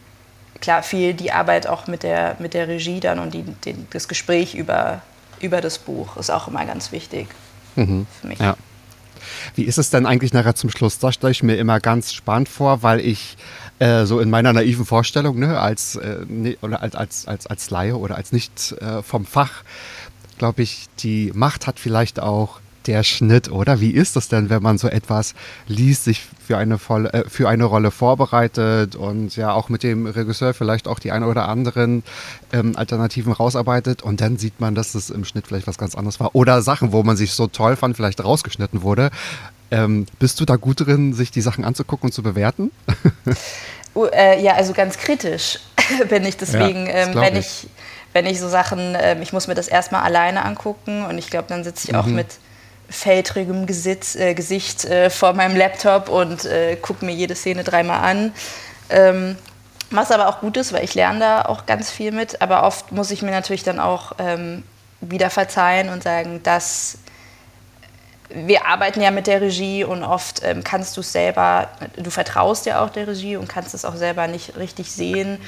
klar, 0.61 0.83
viel 0.83 1.15
die 1.15 1.33
Arbeit 1.33 1.67
auch 1.67 1.87
mit 1.87 2.03
der, 2.03 2.37
mit 2.39 2.55
der 2.55 2.69
Regie 2.69 3.01
dann 3.01 3.19
und 3.19 3.35
die, 3.35 3.43
den, 3.43 3.87
das 3.91 4.09
Gespräch 4.09 4.55
über, 4.55 5.03
über 5.41 5.61
das 5.61 5.79
Buch 5.79 6.17
ist 6.17 6.31
auch 6.31 6.49
immer 6.49 6.65
ganz 6.65 6.93
wichtig 6.93 7.29
mhm. 7.77 8.07
für 8.21 8.27
mich. 8.27 8.39
Ja. 8.39 8.57
Wie 9.55 9.65
ist 9.65 9.79
es 9.79 9.91
denn 9.91 10.07
eigentlich 10.07 10.33
nachher 10.33 10.55
zum 10.55 10.71
Schluss? 10.71 10.99
Das 10.99 11.15
stelle 11.15 11.33
ich 11.33 11.43
mir 11.43 11.57
immer 11.57 11.81
ganz 11.81 12.13
spannend 12.13 12.49
vor, 12.49 12.83
weil 12.83 13.01
ich 13.01 13.37
äh, 13.79 14.05
so 14.05 14.21
in 14.21 14.31
meiner 14.31 14.53
naiven 14.53 14.85
Vorstellung, 14.85 15.39
ne, 15.39 15.59
als, 15.59 15.97
äh, 15.97 16.25
ne, 16.27 16.57
oder 16.63 16.83
als, 16.83 16.95
als, 16.95 17.29
als, 17.29 17.47
als 17.47 17.71
Laie 17.71 17.97
oder 17.97 18.17
als 18.17 18.33
nicht 18.33 18.73
äh, 18.81 19.03
vom 19.03 19.27
Fach, 19.27 19.63
glaube 20.39 20.63
ich, 20.63 20.87
die 21.01 21.33
Macht 21.35 21.67
hat 21.67 21.79
vielleicht 21.79 22.21
auch 22.21 22.61
der 22.89 23.05
Schnitt, 23.05 23.51
oder? 23.51 23.81
Wie 23.81 23.91
ist 23.91 24.17
das 24.17 24.29
denn, 24.29 24.51
wenn 24.51 24.63
man 24.63 24.79
so 24.79 24.89
etwas 24.89 25.35
liest, 25.67 26.05
sich 26.05 26.23
für 26.45 26.57
eine, 26.57 26.79
volle, 26.79 27.13
äh, 27.13 27.29
für 27.29 27.49
eine 27.49 27.65
Rolle 27.65 27.91
vorbereitet 27.91 28.97
und 28.97 29.37
ja 29.37 29.53
auch 29.53 29.69
mit 29.69 29.83
dem 29.83 30.07
Regisseur 30.07 30.55
vielleicht 30.55 30.89
auch 30.89 30.99
die 30.99 31.13
ein 31.13 31.23
oder 31.23 31.49
anderen 31.49 32.03
ähm, 32.53 32.75
Alternativen 32.77 33.33
rausarbeitet 33.33 34.03
und 34.03 34.21
dann 34.21 34.39
sieht 34.39 34.59
man, 34.59 34.75
dass 34.75 34.95
es 34.95 35.11
im 35.11 35.25
Schnitt 35.25 35.47
vielleicht 35.47 35.67
was 35.67 35.79
ganz 35.79 35.95
anderes 35.95 36.19
war 36.19 36.35
oder 36.35 36.63
Sachen, 36.63 36.93
wo 36.93 37.03
man 37.03 37.17
sich 37.17 37.33
so 37.33 37.47
toll 37.47 37.77
fand, 37.77 37.95
vielleicht 37.95 38.25
rausgeschnitten 38.25 38.83
wurde. 38.83 39.11
Ähm, 39.71 40.07
bist 40.19 40.41
du 40.41 40.47
da 40.47 40.57
gut 40.57 40.87
drin, 40.87 41.13
sich 41.13 41.31
die 41.31 41.43
Sachen 41.43 41.65
anzugucken 41.65 42.09
und 42.09 42.13
zu 42.13 42.23
bewerten? 42.23 42.71
uh, 43.95 44.07
äh, 44.07 44.43
ja, 44.43 44.55
also 44.55 44.73
ganz 44.73 44.97
kritisch 44.97 45.61
bin 46.09 46.25
ich 46.25 46.39
deswegen, 46.39 46.87
ja, 46.87 46.93
ähm, 46.93 47.15
wenn 47.15 47.37
ich. 47.37 47.65
ich 47.65 47.69
wenn 48.15 48.25
ich 48.27 48.41
so 48.41 48.49
Sachen, 48.49 48.95
äh, 48.95 49.21
ich 49.23 49.33
muss 49.33 49.49
mir 49.49 49.55
das 49.55 49.69
erstmal 49.69 50.03
alleine 50.03 50.45
angucken 50.45 51.05
und 51.05 51.19
ich 51.19 51.29
glaube, 51.29 51.47
dann 51.49 51.63
sitze 51.63 51.89
ich 51.89 51.93
mhm. 51.93 51.99
auch 51.99 52.07
mit 52.07 52.27
fältrigem 52.89 53.67
Gesitz, 53.67 54.15
äh, 54.17 54.35
Gesicht 54.35 54.85
äh, 54.85 55.11
vor 55.11 55.35
meinem 55.35 55.57
Laptop 55.57 56.09
und 56.09 56.45
äh, 56.45 56.77
gucke 56.77 57.05
mir 57.05 57.15
jede 57.15 57.35
Szene 57.35 57.65
dreimal 57.65 58.01
an. 58.01 58.33
Ähm, 58.91 59.37
was 59.91 60.11
aber 60.11 60.29
auch 60.29 60.41
gut 60.41 60.57
ist, 60.57 60.73
weil 60.73 60.85
ich 60.85 60.95
lerne 60.95 61.21
da 61.21 61.43
auch 61.43 61.67
ganz 61.67 61.91
viel 61.91 62.13
mit. 62.13 62.43
Aber 62.43 62.65
oft 62.65 62.93
muss 62.93 63.11
ich 63.11 63.23
mir 63.23 63.31
natürlich 63.31 63.63
dann 63.63 63.81
auch 63.81 64.13
ähm, 64.19 64.63
wieder 65.01 65.31
verzeihen 65.31 65.89
und 65.89 66.03
sagen, 66.03 66.43
dass 66.43 66.99
wir 68.31 68.67
arbeiten 68.67 69.01
ja 69.01 69.11
mit 69.11 69.27
der 69.27 69.41
Regie 69.41 69.85
und 69.85 70.03
oft 70.05 70.43
ähm, 70.45 70.63
kannst 70.63 70.97
du 70.97 71.01
es 71.01 71.13
selber, 71.13 71.69
du 71.97 72.11
vertraust 72.11 72.67
ja 72.67 72.85
auch 72.85 72.91
der 72.91 73.09
Regie 73.09 73.37
und 73.37 73.49
kannst 73.49 73.75
es 73.75 73.87
auch 73.87 73.97
selber 73.97 74.27
nicht 74.27 74.57
richtig 74.57 74.93
sehen 74.93 75.39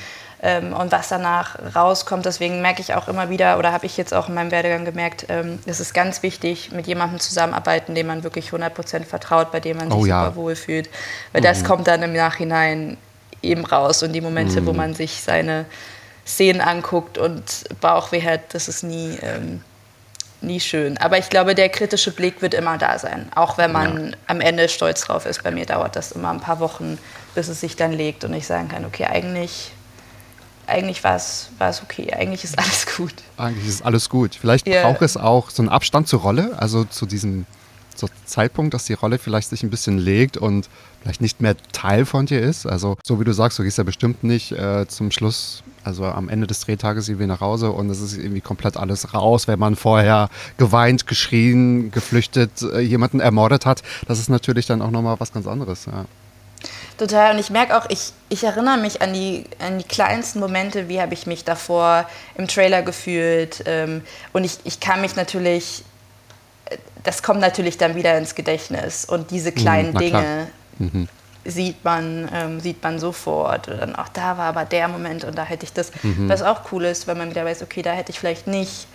ähm, 0.42 0.72
und 0.72 0.90
was 0.90 1.08
danach 1.08 1.56
rauskommt. 1.74 2.24
Deswegen 2.24 2.62
merke 2.62 2.80
ich 2.80 2.94
auch 2.94 3.08
immer 3.08 3.28
wieder, 3.28 3.58
oder 3.58 3.72
habe 3.72 3.86
ich 3.86 3.96
jetzt 3.96 4.14
auch 4.14 4.28
in 4.28 4.34
meinem 4.34 4.50
Werdegang 4.50 4.84
gemerkt, 4.84 5.26
ähm, 5.28 5.58
es 5.66 5.80
ist 5.80 5.92
ganz 5.92 6.22
wichtig, 6.22 6.72
mit 6.72 6.86
jemandem 6.86 7.20
zusammenarbeiten, 7.20 7.94
dem 7.94 8.06
man 8.06 8.22
wirklich 8.22 8.50
100% 8.50 9.04
vertraut, 9.04 9.52
bei 9.52 9.60
dem 9.60 9.76
man 9.76 9.90
sich 9.90 10.00
oh, 10.00 10.06
ja. 10.06 10.24
super 10.24 10.36
wohl 10.36 10.56
fühlt. 10.56 10.88
Weil 11.32 11.42
mhm. 11.42 11.46
das 11.46 11.64
kommt 11.64 11.86
dann 11.86 12.02
im 12.02 12.14
Nachhinein 12.14 12.96
eben 13.42 13.64
raus. 13.66 14.02
Und 14.02 14.12
die 14.12 14.20
Momente, 14.20 14.62
mhm. 14.62 14.66
wo 14.66 14.72
man 14.72 14.94
sich 14.94 15.20
seine 15.20 15.66
Szenen 16.26 16.60
anguckt 16.60 17.18
und 17.18 17.64
Bauchweh 17.80 18.22
hat, 18.22 18.54
das 18.54 18.68
ist 18.68 18.82
nie... 18.82 19.18
Ähm, 19.22 19.62
nie 20.42 20.58
schön. 20.58 20.96
Aber 20.96 21.18
ich 21.18 21.28
glaube, 21.28 21.54
der 21.54 21.68
kritische 21.68 22.12
Blick 22.12 22.40
wird 22.40 22.54
immer 22.54 22.78
da 22.78 22.98
sein. 22.98 23.30
Auch 23.34 23.58
wenn 23.58 23.72
man 23.72 24.06
ja. 24.06 24.16
am 24.26 24.40
Ende 24.40 24.70
stolz 24.70 25.02
drauf 25.02 25.26
ist. 25.26 25.42
Bei 25.42 25.50
mir 25.50 25.66
dauert 25.66 25.96
das 25.96 26.12
immer 26.12 26.30
ein 26.30 26.40
paar 26.40 26.60
Wochen, 26.60 26.96
bis 27.34 27.48
es 27.48 27.60
sich 27.60 27.76
dann 27.76 27.92
legt 27.92 28.24
und 28.24 28.32
ich 28.32 28.46
sagen 28.46 28.70
kann, 28.70 28.86
okay, 28.86 29.04
eigentlich 29.04 29.72
eigentlich 30.70 31.04
war 31.04 31.16
es, 31.16 31.50
okay, 31.82 32.12
eigentlich 32.12 32.44
ist 32.44 32.58
alles 32.58 32.86
gut. 32.96 33.14
Eigentlich 33.36 33.68
ist 33.68 33.84
alles 33.84 34.08
gut. 34.08 34.34
Vielleicht 34.34 34.66
ja. 34.66 34.82
braucht 34.82 35.02
es 35.02 35.16
auch 35.16 35.50
so 35.50 35.62
einen 35.62 35.68
Abstand 35.68 36.08
zur 36.08 36.20
Rolle, 36.20 36.52
also 36.56 36.84
zu 36.84 37.06
diesem 37.06 37.46
so 37.94 38.08
Zeitpunkt, 38.24 38.72
dass 38.72 38.86
die 38.86 38.94
Rolle 38.94 39.18
vielleicht 39.18 39.50
sich 39.50 39.62
ein 39.62 39.70
bisschen 39.70 39.98
legt 39.98 40.36
und 40.36 40.68
vielleicht 41.02 41.20
nicht 41.20 41.40
mehr 41.40 41.54
Teil 41.72 42.06
von 42.06 42.26
dir 42.26 42.40
ist. 42.40 42.66
Also 42.66 42.96
so 43.04 43.20
wie 43.20 43.24
du 43.24 43.32
sagst, 43.32 43.58
du 43.58 43.62
gehst 43.62 43.78
ja 43.78 43.84
bestimmt 43.84 44.24
nicht 44.24 44.52
äh, 44.52 44.86
zum 44.88 45.10
Schluss, 45.10 45.62
also 45.84 46.04
am 46.04 46.28
Ende 46.28 46.46
des 46.46 46.60
Drehtages 46.60 47.08
irgendwie 47.08 47.26
nach 47.26 47.40
Hause 47.40 47.70
und 47.70 47.90
es 47.90 48.00
ist 48.00 48.16
irgendwie 48.16 48.40
komplett 48.40 48.76
alles 48.76 49.14
raus, 49.14 49.48
wenn 49.48 49.58
man 49.58 49.76
vorher 49.76 50.30
geweint, 50.56 51.06
geschrien, 51.06 51.90
geflüchtet, 51.90 52.62
äh, 52.62 52.80
jemanden 52.80 53.20
ermordet 53.20 53.66
hat. 53.66 53.82
Das 54.08 54.18
ist 54.18 54.28
natürlich 54.28 54.66
dann 54.66 54.82
auch 54.82 54.90
nochmal 54.90 55.20
was 55.20 55.32
ganz 55.32 55.46
anderes. 55.46 55.86
Ja. 55.86 56.06
Total. 57.00 57.32
Und 57.32 57.38
ich 57.38 57.48
merke 57.48 57.78
auch, 57.78 57.86
ich, 57.88 58.12
ich 58.28 58.44
erinnere 58.44 58.76
mich 58.76 59.00
an 59.00 59.14
die, 59.14 59.46
an 59.58 59.78
die 59.78 59.84
kleinsten 59.84 60.38
Momente, 60.38 60.90
wie 60.90 61.00
habe 61.00 61.14
ich 61.14 61.26
mich 61.26 61.44
davor 61.44 62.06
im 62.34 62.46
Trailer 62.46 62.82
gefühlt. 62.82 63.62
Ähm, 63.64 64.02
und 64.34 64.44
ich, 64.44 64.58
ich 64.64 64.80
kann 64.80 65.00
mich 65.00 65.16
natürlich, 65.16 65.82
das 67.02 67.22
kommt 67.22 67.40
natürlich 67.40 67.78
dann 67.78 67.94
wieder 67.94 68.18
ins 68.18 68.34
Gedächtnis. 68.34 69.06
Und 69.06 69.30
diese 69.30 69.50
mhm, 69.50 69.54
kleinen 69.54 69.94
mhm, 69.94 69.98
Dinge 69.98 70.46
mhm. 70.78 71.08
sieht, 71.46 71.82
man, 71.86 72.28
ähm, 72.34 72.60
sieht 72.60 72.82
man 72.82 72.98
sofort. 72.98 73.68
Und 73.68 73.80
dann 73.80 73.96
auch 73.96 74.08
da 74.08 74.36
war 74.36 74.48
aber 74.48 74.66
der 74.66 74.86
Moment 74.86 75.24
und 75.24 75.38
da 75.38 75.44
hätte 75.44 75.64
ich 75.64 75.72
das, 75.72 75.92
mhm. 76.02 76.28
was 76.28 76.42
auch 76.42 76.70
cool 76.70 76.84
ist, 76.84 77.06
wenn 77.06 77.16
man 77.16 77.30
wieder 77.30 77.46
weiß, 77.46 77.62
okay, 77.62 77.80
da 77.80 77.92
hätte 77.92 78.12
ich 78.12 78.20
vielleicht 78.20 78.46
nicht 78.46 78.86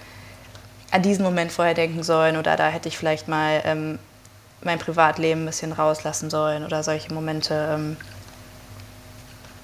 an 0.92 1.02
diesen 1.02 1.26
Moment 1.26 1.52
vorher 1.52 1.74
denken 1.74 2.04
sollen 2.04 2.38
oder 2.38 2.56
da 2.56 2.70
hätte 2.70 2.88
ich 2.88 3.00
vielleicht 3.00 3.28
mal 3.28 3.64
ähm, 3.66 3.98
mein 4.64 4.80
Privatleben 4.80 5.44
ein 5.44 5.46
bisschen 5.46 5.72
rauslassen 5.72 6.30
sollen 6.30 6.64
oder 6.66 6.84
solche 6.84 7.14
Momente. 7.14 7.76
Ähm, 7.76 7.98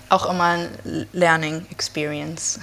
auch 0.09 0.29
immer 0.29 0.43
ein 0.43 0.67
Learning 1.13 1.65
Experience. 1.71 2.59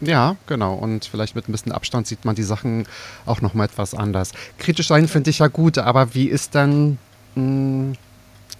Ja, 0.00 0.36
genau. 0.46 0.74
Und 0.74 1.04
vielleicht 1.04 1.36
mit 1.36 1.48
ein 1.48 1.52
bisschen 1.52 1.72
Abstand 1.72 2.06
sieht 2.06 2.24
man 2.24 2.34
die 2.34 2.42
Sachen 2.42 2.86
auch 3.26 3.40
noch 3.40 3.54
mal 3.54 3.64
etwas 3.64 3.94
anders. 3.94 4.32
Kritisch 4.58 4.88
sein 4.88 5.06
finde 5.08 5.30
ich 5.30 5.38
ja 5.38 5.46
gut, 5.46 5.78
aber 5.78 6.14
wie 6.14 6.28
ist 6.28 6.54
dann 6.54 6.98
mh, 7.36 7.42
hm, 7.42 7.92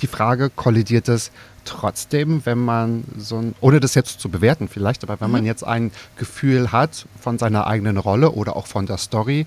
die 0.01 0.07
Frage, 0.07 0.51
kollidiert 0.51 1.09
es 1.09 1.31
trotzdem, 1.65 2.45
wenn 2.45 2.59
man 2.59 3.05
so 3.17 3.39
ein, 3.39 3.55
ohne 3.61 3.81
das 3.81 3.95
jetzt 3.95 4.21
zu 4.21 4.29
bewerten 4.29 4.69
vielleicht, 4.69 5.03
aber 5.03 5.21
wenn 5.21 5.29
mhm. 5.29 5.33
man 5.33 5.47
jetzt 5.47 5.65
ein 5.65 5.93
Gefühl 6.17 6.73
hat 6.73 7.07
von 7.21 7.39
seiner 7.39 7.67
eigenen 7.67 7.97
Rolle 7.97 8.33
oder 8.33 8.57
auch 8.57 8.67
von 8.67 8.87
der 8.87 8.99
Story 8.99 9.47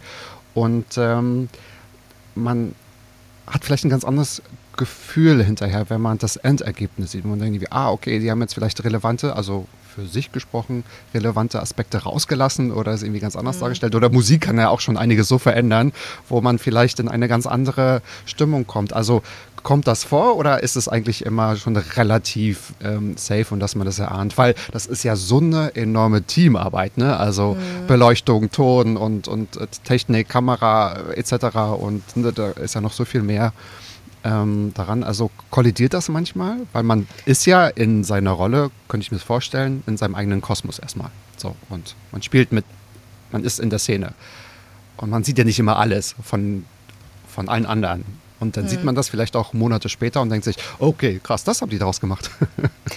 und 0.54 0.98
ähm, 0.98 1.50
man 2.34 2.74
hat 3.48 3.64
vielleicht 3.64 3.86
ein 3.86 3.90
ganz 3.90 4.04
anderes 4.04 4.42
Gefühl 4.78 5.44
hinterher, 5.44 5.90
wenn 5.90 6.02
man 6.02 6.18
das 6.18 6.38
Endergebnis 6.38 7.12
sieht. 7.12 7.26
Man 7.26 7.40
denkt, 7.40 7.66
ah, 7.72 7.92
okay, 7.92 8.20
die 8.20 8.32
haben 8.32 8.42
jetzt 8.42 8.54
vielleicht 8.54 8.84
relevante, 8.84 9.36
also 9.36 9.68
für 9.98 10.06
sich 10.06 10.32
gesprochen, 10.32 10.84
relevante 11.16 11.60
Aspekte 11.60 12.04
rausgelassen 12.04 12.72
oder 12.72 12.92
es 12.92 13.02
irgendwie 13.02 13.20
ganz 13.20 13.36
anders 13.36 13.58
mhm. 13.58 13.62
dargestellt. 13.62 13.96
Oder 13.96 14.12
Musik 14.12 14.42
kann 14.42 14.60
ja 14.60 14.70
auch 14.70 14.80
schon 14.80 14.96
einiges 14.96 15.28
so 15.28 15.40
verändern, 15.40 15.92
wo 16.30 16.40
man 16.40 16.60
vielleicht 16.60 17.00
in 17.00 17.08
eine 17.08 17.28
ganz 17.28 17.48
andere 17.48 18.04
Stimmung 18.26 18.68
kommt. 18.68 18.94
Also 18.94 19.24
kommt 19.64 19.88
das 19.88 20.04
vor 20.04 20.38
oder 20.38 20.62
ist 20.62 20.76
es 20.76 20.88
eigentlich 20.88 21.26
immer 21.26 21.56
schon 21.56 21.76
relativ 21.76 22.74
ähm, 22.84 23.18
safe 23.18 23.48
und 23.50 23.60
dass 23.60 23.74
man 23.74 23.88
das 23.88 23.98
erahnt? 23.98 24.38
Weil 24.38 24.54
das 24.72 24.86
ist 24.86 25.02
ja 25.02 25.16
so 25.16 25.40
eine 25.40 25.76
enorme 25.76 26.22
Teamarbeit, 26.22 26.98
ne? 26.98 27.18
Also 27.18 27.56
mhm. 27.56 27.88
Beleuchtung, 27.88 28.52
Ton 28.52 28.98
und, 28.98 29.28
und 29.28 29.58
äh, 29.58 29.66
Technik, 29.84 30.30
Kamera 30.30 31.10
etc. 31.16 31.56
Und 31.80 32.04
ne, 32.16 32.32
da 32.34 32.52
ist 32.52 32.76
ja 32.76 32.82
noch 32.82 32.94
so 32.94 33.04
viel 33.04 33.24
mehr 33.24 33.52
ähm, 34.28 34.74
daran. 34.74 35.04
Also 35.04 35.32
kollidiert 35.50 35.94
das 35.94 36.10
manchmal? 36.10 36.58
Weil 36.74 36.84
man 36.84 37.08
ist 37.26 37.46
ja 37.46 37.68
in 37.68 38.04
seiner 38.04 38.32
Rolle, 38.32 38.70
könnte 38.90 39.04
ich 39.04 39.12
mir 39.12 39.20
vorstellen, 39.20 39.84
in 39.88 39.98
seinem 39.98 40.16
eigenen 40.16 40.42
Kosmos 40.42 40.80
erstmal. 40.80 41.10
So, 41.38 41.56
und 41.70 41.96
man 42.12 42.22
spielt 42.22 42.52
mit, 42.52 42.66
man 43.32 43.44
ist 43.44 43.60
in 43.60 43.70
der 43.70 43.80
Szene. 43.80 44.14
Und 44.98 45.10
man 45.10 45.24
sieht 45.24 45.38
ja 45.38 45.44
nicht 45.44 45.60
immer 45.60 45.78
alles 45.78 46.16
von, 46.24 46.66
von 47.28 47.48
allen 47.48 47.66
anderen. 47.66 48.04
Und 48.40 48.58
dann 48.58 48.66
mhm. 48.66 48.70
sieht 48.70 48.84
man 48.84 48.96
das 48.96 49.10
vielleicht 49.10 49.36
auch 49.36 49.54
Monate 49.54 49.90
später 49.90 50.22
und 50.22 50.30
denkt 50.30 50.46
sich, 50.46 50.58
okay, 50.80 51.20
krass, 51.24 51.44
das 51.44 51.62
haben 51.62 51.70
die 51.70 51.80
daraus 51.80 52.02
gemacht. 52.02 52.30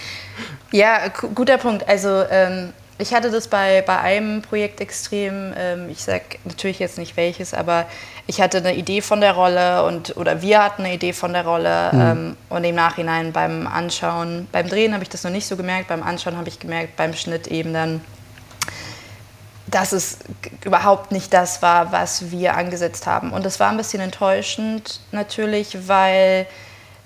ja, 0.71 1.07
guter 1.33 1.57
Punkt. 1.57 1.87
Also 1.87 2.23
ähm, 2.29 2.73
ich 3.01 3.13
hatte 3.13 3.31
das 3.31 3.47
bei, 3.47 3.81
bei 3.81 3.99
einem 3.99 4.41
Projekt 4.41 4.79
extrem, 4.79 5.53
ähm, 5.57 5.89
ich 5.89 6.03
sage 6.03 6.23
natürlich 6.45 6.79
jetzt 6.79 6.97
nicht 6.97 7.17
welches, 7.17 7.53
aber 7.53 7.85
ich 8.27 8.39
hatte 8.39 8.59
eine 8.59 8.75
Idee 8.75 9.01
von 9.01 9.21
der 9.21 9.33
Rolle 9.33 9.83
und 9.83 10.15
oder 10.17 10.41
wir 10.41 10.63
hatten 10.63 10.83
eine 10.83 10.93
Idee 10.93 11.13
von 11.13 11.33
der 11.33 11.45
Rolle 11.45 11.89
mhm. 11.91 12.01
ähm, 12.01 12.37
und 12.49 12.63
im 12.63 12.75
Nachhinein 12.75 13.31
beim 13.31 13.67
Anschauen, 13.67 14.47
beim 14.51 14.69
Drehen 14.69 14.93
habe 14.93 15.03
ich 15.03 15.09
das 15.09 15.23
noch 15.23 15.31
nicht 15.31 15.47
so 15.47 15.57
gemerkt, 15.57 15.87
beim 15.87 16.03
Anschauen 16.03 16.37
habe 16.37 16.47
ich 16.47 16.59
gemerkt, 16.59 16.95
beim 16.95 17.13
Schnitt 17.13 17.47
eben 17.47 17.73
dann, 17.73 18.01
dass 19.67 19.91
es 19.91 20.19
überhaupt 20.63 21.11
nicht 21.11 21.33
das 21.33 21.61
war, 21.61 21.91
was 21.91 22.29
wir 22.29 22.55
angesetzt 22.55 23.07
haben. 23.07 23.31
Und 23.31 23.45
das 23.45 23.59
war 23.59 23.69
ein 23.69 23.77
bisschen 23.77 24.01
enttäuschend 24.01 24.99
natürlich, 25.11 25.87
weil 25.87 26.45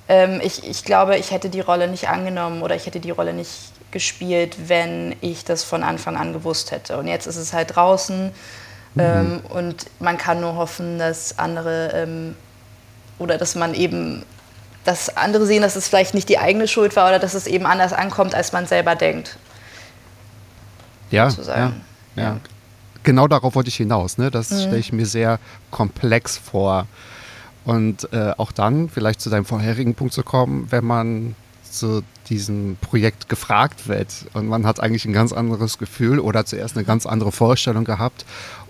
ähm, 0.07 0.41
ich, 0.43 0.67
ich 0.67 0.83
glaube, 0.83 1.17
ich 1.17 1.31
hätte 1.31 1.49
die 1.49 1.61
Rolle 1.61 1.87
nicht 1.87 2.09
angenommen 2.09 2.61
oder 2.61 2.75
ich 2.75 2.85
hätte 2.85 2.99
die 2.99 3.11
Rolle 3.11 3.33
nicht 3.33 3.74
gespielt, 3.95 4.57
wenn 4.67 5.15
ich 5.21 5.45
das 5.45 5.63
von 5.63 5.81
Anfang 5.81 6.17
an 6.17 6.33
gewusst 6.33 6.71
hätte. 6.71 6.97
Und 6.97 7.07
jetzt 7.07 7.27
ist 7.27 7.37
es 7.37 7.53
halt 7.53 7.77
draußen 7.77 8.25
mhm. 8.93 9.01
ähm, 9.01 9.41
und 9.47 9.85
man 10.01 10.17
kann 10.17 10.41
nur 10.41 10.55
hoffen, 10.55 10.99
dass 10.99 11.39
andere 11.39 11.91
ähm, 11.93 12.35
oder 13.19 13.37
dass 13.37 13.55
man 13.55 13.73
eben, 13.73 14.25
dass 14.83 15.15
andere 15.15 15.45
sehen, 15.45 15.61
dass 15.61 15.77
es 15.77 15.87
vielleicht 15.87 16.13
nicht 16.13 16.27
die 16.27 16.39
eigene 16.39 16.67
Schuld 16.67 16.97
war 16.97 17.07
oder 17.07 17.19
dass 17.19 17.35
es 17.35 17.47
eben 17.47 17.65
anders 17.65 17.93
ankommt, 17.93 18.35
als 18.35 18.51
man 18.51 18.67
selber 18.67 18.95
denkt. 18.95 19.37
Ja, 21.09 21.29
ja, 21.47 21.71
ja. 22.17 22.37
Genau 23.03 23.29
darauf 23.29 23.55
wollte 23.55 23.69
ich 23.69 23.77
hinaus. 23.77 24.17
Ne? 24.17 24.29
Das 24.29 24.51
mhm. 24.51 24.59
stelle 24.59 24.77
ich 24.77 24.91
mir 24.91 25.05
sehr 25.05 25.39
komplex 25.71 26.37
vor. 26.37 26.85
Und 27.63 28.11
äh, 28.11 28.33
auch 28.35 28.51
dann 28.51 28.89
vielleicht 28.89 29.21
zu 29.21 29.29
deinem 29.29 29.45
vorherigen 29.45 29.95
Punkt 29.95 30.13
zu 30.13 30.23
kommen, 30.23 30.67
wenn 30.69 30.83
man 30.83 31.35
zu 31.75 32.03
diesem 32.29 32.77
Projekt 32.81 33.29
gefragt 33.29 33.87
wird. 33.87 34.25
Und 34.33 34.47
man 34.47 34.65
hat 34.65 34.79
eigentlich 34.79 35.05
ein 35.05 35.13
ganz 35.13 35.31
anderes 35.31 35.77
Gefühl 35.77 36.19
oder 36.19 36.45
zuerst 36.45 36.75
eine 36.75 36.85
ganz 36.85 37.05
andere 37.05 37.31
Vorstellung 37.31 37.83
gehabt. 37.83 38.25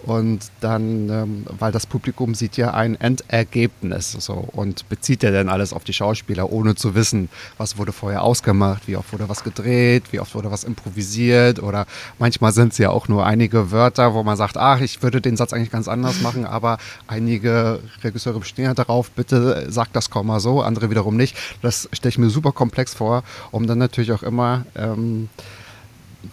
Und 0.06 0.52
dann, 0.62 1.10
ähm, 1.10 1.46
weil 1.58 1.72
das 1.72 1.88
Publikum 1.88 2.36
sieht 2.36 2.58
ja 2.58 2.76
ein 2.76 3.00
Endergebnis 3.02 4.12
so, 4.12 4.48
und 4.52 4.88
bezieht 4.88 5.24
ja 5.24 5.32
dann 5.32 5.50
alles 5.50 5.74
auf 5.74 5.84
die 5.84 5.94
Schauspieler, 5.94 6.52
ohne 6.52 6.76
zu 6.76 6.94
wissen, 6.94 7.28
was 7.58 7.80
wurde 7.80 7.92
vorher 7.92 8.22
ausgemacht, 8.22 8.88
wie 8.88 8.98
oft 8.98 9.12
wurde 9.14 9.28
was 9.30 9.44
gedreht, 9.44 10.04
wie 10.12 10.20
oft 10.20 10.36
wurde 10.36 10.52
was 10.52 10.64
improvisiert 10.64 11.62
oder 11.62 11.88
manchmal 12.20 12.52
sind 12.52 12.74
es 12.74 12.78
ja 12.78 12.92
auch 12.92 13.08
nur 13.08 13.26
einige 13.26 13.72
Wörter, 13.72 14.14
wo 14.14 14.22
man 14.22 14.38
sagt, 14.38 14.58
ach, 14.58 14.80
ich 14.80 15.02
würde 15.02 15.22
den 15.22 15.38
Satz 15.38 15.54
eigentlich 15.54 15.72
ganz 15.72 15.88
anders 15.88 16.22
machen, 16.22 16.46
aber 16.46 16.78
einige 17.08 17.80
Regisseure 18.04 18.40
bestehen 18.40 18.66
ja 18.66 18.76
darauf, 18.76 19.10
bitte 19.10 19.66
sag 19.72 19.92
das 19.94 20.12
Komma 20.12 20.40
so, 20.40 20.62
andere 20.62 20.92
wiederum 20.92 21.18
nicht. 21.18 21.36
Das 21.64 21.90
stelle 21.94 22.10
ich 22.10 22.20
mir 22.20 22.30
super 22.30 22.52
komplex 22.52 22.94
vor, 22.94 23.24
um 23.50 23.66
dann 23.66 23.80
natürlich 23.80 24.12
auch 24.12 24.24
immer 24.24 24.66
ähm, 24.76 25.30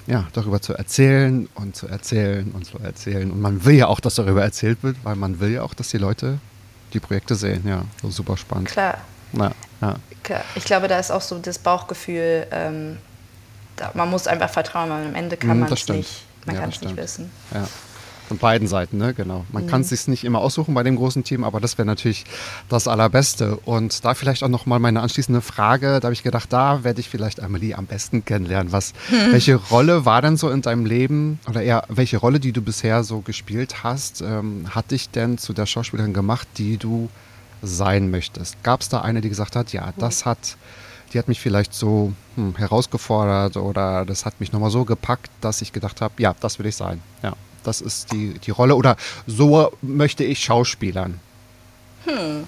ja, 0.07 0.27
darüber 0.33 0.61
zu 0.61 0.75
erzählen 0.75 1.49
und 1.55 1.77
zu 1.77 1.87
erzählen 1.87 2.51
und 2.53 2.65
zu 2.65 2.79
erzählen. 2.79 3.31
Und 3.31 3.41
man 3.41 3.65
will 3.65 3.75
ja 3.75 3.87
auch, 3.87 4.01
dass 4.01 4.15
darüber 4.15 4.43
erzählt 4.43 4.83
wird, 4.83 4.97
weil 5.05 5.17
man 5.17 5.41
will 5.41 5.51
ja 5.51 5.63
auch, 5.63 5.75
dass 5.75 5.89
die 5.89 5.99
Leute 5.99 6.39
die 6.93 7.01
Projekte 7.01 7.35
sehen. 7.35 7.63
Ja, 7.67 7.85
so 8.01 8.11
super 8.11 8.37
spannend. 8.37 8.69
Klar. 8.69 8.99
Ja, 9.33 9.53
ja. 9.81 9.97
Klar. 10.23 10.45
Ich 10.55 10.65
glaube, 10.65 10.89
da 10.89 10.99
ist 10.99 11.11
auch 11.11 11.21
so 11.21 11.39
das 11.39 11.59
Bauchgefühl, 11.59 12.47
ähm, 12.51 12.99
da, 13.77 13.91
man 13.95 14.11
muss 14.11 14.27
einfach 14.27 14.51
vertrauen, 14.51 14.91
weil 14.91 15.07
am 15.07 15.15
Ende 15.15 15.37
kann 15.37 15.57
mm, 15.57 15.61
man 15.61 15.73
es 15.73 15.89
nicht, 15.89 16.25
man 16.47 16.55
ja, 16.55 16.61
kann 16.61 16.71
es 16.71 16.81
nicht 16.81 16.97
wissen. 16.97 17.31
Ja. 17.53 17.67
Von 18.29 18.39
beiden 18.39 18.69
Seiten, 18.69 18.99
ne? 18.99 19.15
Genau. 19.15 19.45
Man 19.53 19.65
mhm. 19.65 19.69
kann 19.69 19.81
es 19.83 19.91
sich 19.91 20.09
nicht 20.09 20.25
immer 20.25 20.41
aussuchen 20.41 20.75
bei 20.75 20.83
dem 20.83 20.97
großen 20.97 21.25
Team, 21.25 21.45
aber 21.45 21.61
das 21.61 21.77
wäre 21.77 21.87
natürlich 21.87 22.25
das 22.69 22.89
Allerbeste. 22.89 23.57
Und 23.57 24.05
da 24.05 24.15
vielleicht 24.15 24.43
auch 24.43 24.49
nochmal 24.49 24.79
meine 24.79 25.01
anschließende 25.01 25.41
Frage. 25.41 26.01
Da 26.01 26.07
habe 26.07 26.15
ich 26.15 26.23
gedacht, 26.23 26.53
da 26.53 26.85
werde 26.85 27.01
ich 27.01 27.09
vielleicht 27.09 27.41
Amelie 27.41 27.75
am 27.75 27.87
besten 27.87 28.25
kennenlernen. 28.25 28.73
Was, 28.73 28.93
mhm. 29.11 29.33
Welche 29.33 29.57
Rolle 29.57 30.05
war 30.05 30.23
denn 30.23 30.37
so 30.37 30.51
in 30.51 30.63
deinem 30.63 30.87
Leben 30.87 31.41
oder 31.49 31.63
eher 31.63 31.85
welche 31.89 32.17
Rolle, 32.17 32.41
die 32.41 32.53
du 32.53 32.63
bisher 32.63 33.05
so 33.05 33.21
gespielt 33.21 33.83
hast, 33.83 34.23
ähm, 34.23 34.67
hat 34.71 34.93
dich 34.93 35.11
denn 35.11 35.37
zu 35.37 35.53
der 35.53 35.67
Schauspielerin 35.67 36.15
gemacht, 36.15 36.47
die 36.59 36.77
du 36.77 37.09
sein 37.63 38.11
möchtest? 38.11 38.63
Gab 38.63 38.81
es 38.81 38.89
da 38.89 39.01
eine, 39.01 39.21
die 39.21 39.29
gesagt 39.29 39.57
hat, 39.57 39.73
ja, 39.73 39.93
das 39.99 40.25
hat 40.25 40.57
die 41.13 41.19
hat 41.19 41.29
mich 41.29 41.41
vielleicht 41.41 41.75
so 41.75 42.15
hm, 42.37 42.57
herausgefordert 42.57 43.59
oder 43.59 44.07
das 44.07 44.25
hat 44.25 44.41
mich 44.41 44.53
nochmal 44.53 44.71
so 44.71 44.87
gepackt, 44.87 45.31
dass 45.43 45.61
ich 45.61 45.75
gedacht 45.75 46.01
habe, 46.01 46.15
ja, 46.17 46.35
das 46.41 46.59
will 46.59 46.65
ich 46.65 46.77
sein. 46.77 47.03
Ja 47.23 47.35
das 47.63 47.81
ist 47.81 48.13
die, 48.13 48.39
die 48.39 48.51
Rolle. 48.51 48.77
Oder 48.77 48.97
so 49.27 49.73
möchte 49.83 50.25
ich 50.25 50.43
Schauspielern. 50.43 51.21
Hm. 52.05 52.47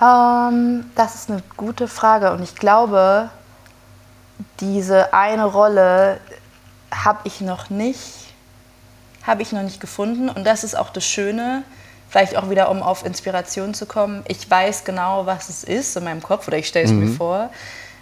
Ähm, 0.00 0.90
das 0.94 1.14
ist 1.14 1.30
eine 1.30 1.42
gute 1.56 1.88
Frage. 1.88 2.32
Und 2.32 2.42
ich 2.42 2.54
glaube, 2.54 3.30
diese 4.60 5.12
eine 5.14 5.44
Rolle 5.44 6.20
habe 6.92 7.20
ich 7.24 7.40
noch 7.40 7.70
nicht, 7.70 8.34
habe 9.22 9.42
ich 9.42 9.52
noch 9.52 9.62
nicht 9.62 9.80
gefunden. 9.80 10.28
Und 10.28 10.44
das 10.44 10.64
ist 10.64 10.76
auch 10.76 10.90
das 10.90 11.04
Schöne, 11.04 11.64
vielleicht 12.08 12.36
auch 12.36 12.50
wieder, 12.50 12.70
um 12.70 12.82
auf 12.82 13.04
Inspiration 13.04 13.74
zu 13.74 13.86
kommen. 13.86 14.22
Ich 14.28 14.50
weiß 14.50 14.84
genau, 14.84 15.26
was 15.26 15.48
es 15.48 15.64
ist 15.64 15.96
in 15.96 16.04
meinem 16.04 16.22
Kopf 16.22 16.46
oder 16.48 16.58
ich 16.58 16.68
stelle 16.68 16.84
es 16.84 16.92
mhm. 16.92 17.00
mir 17.00 17.08
vor. 17.08 17.50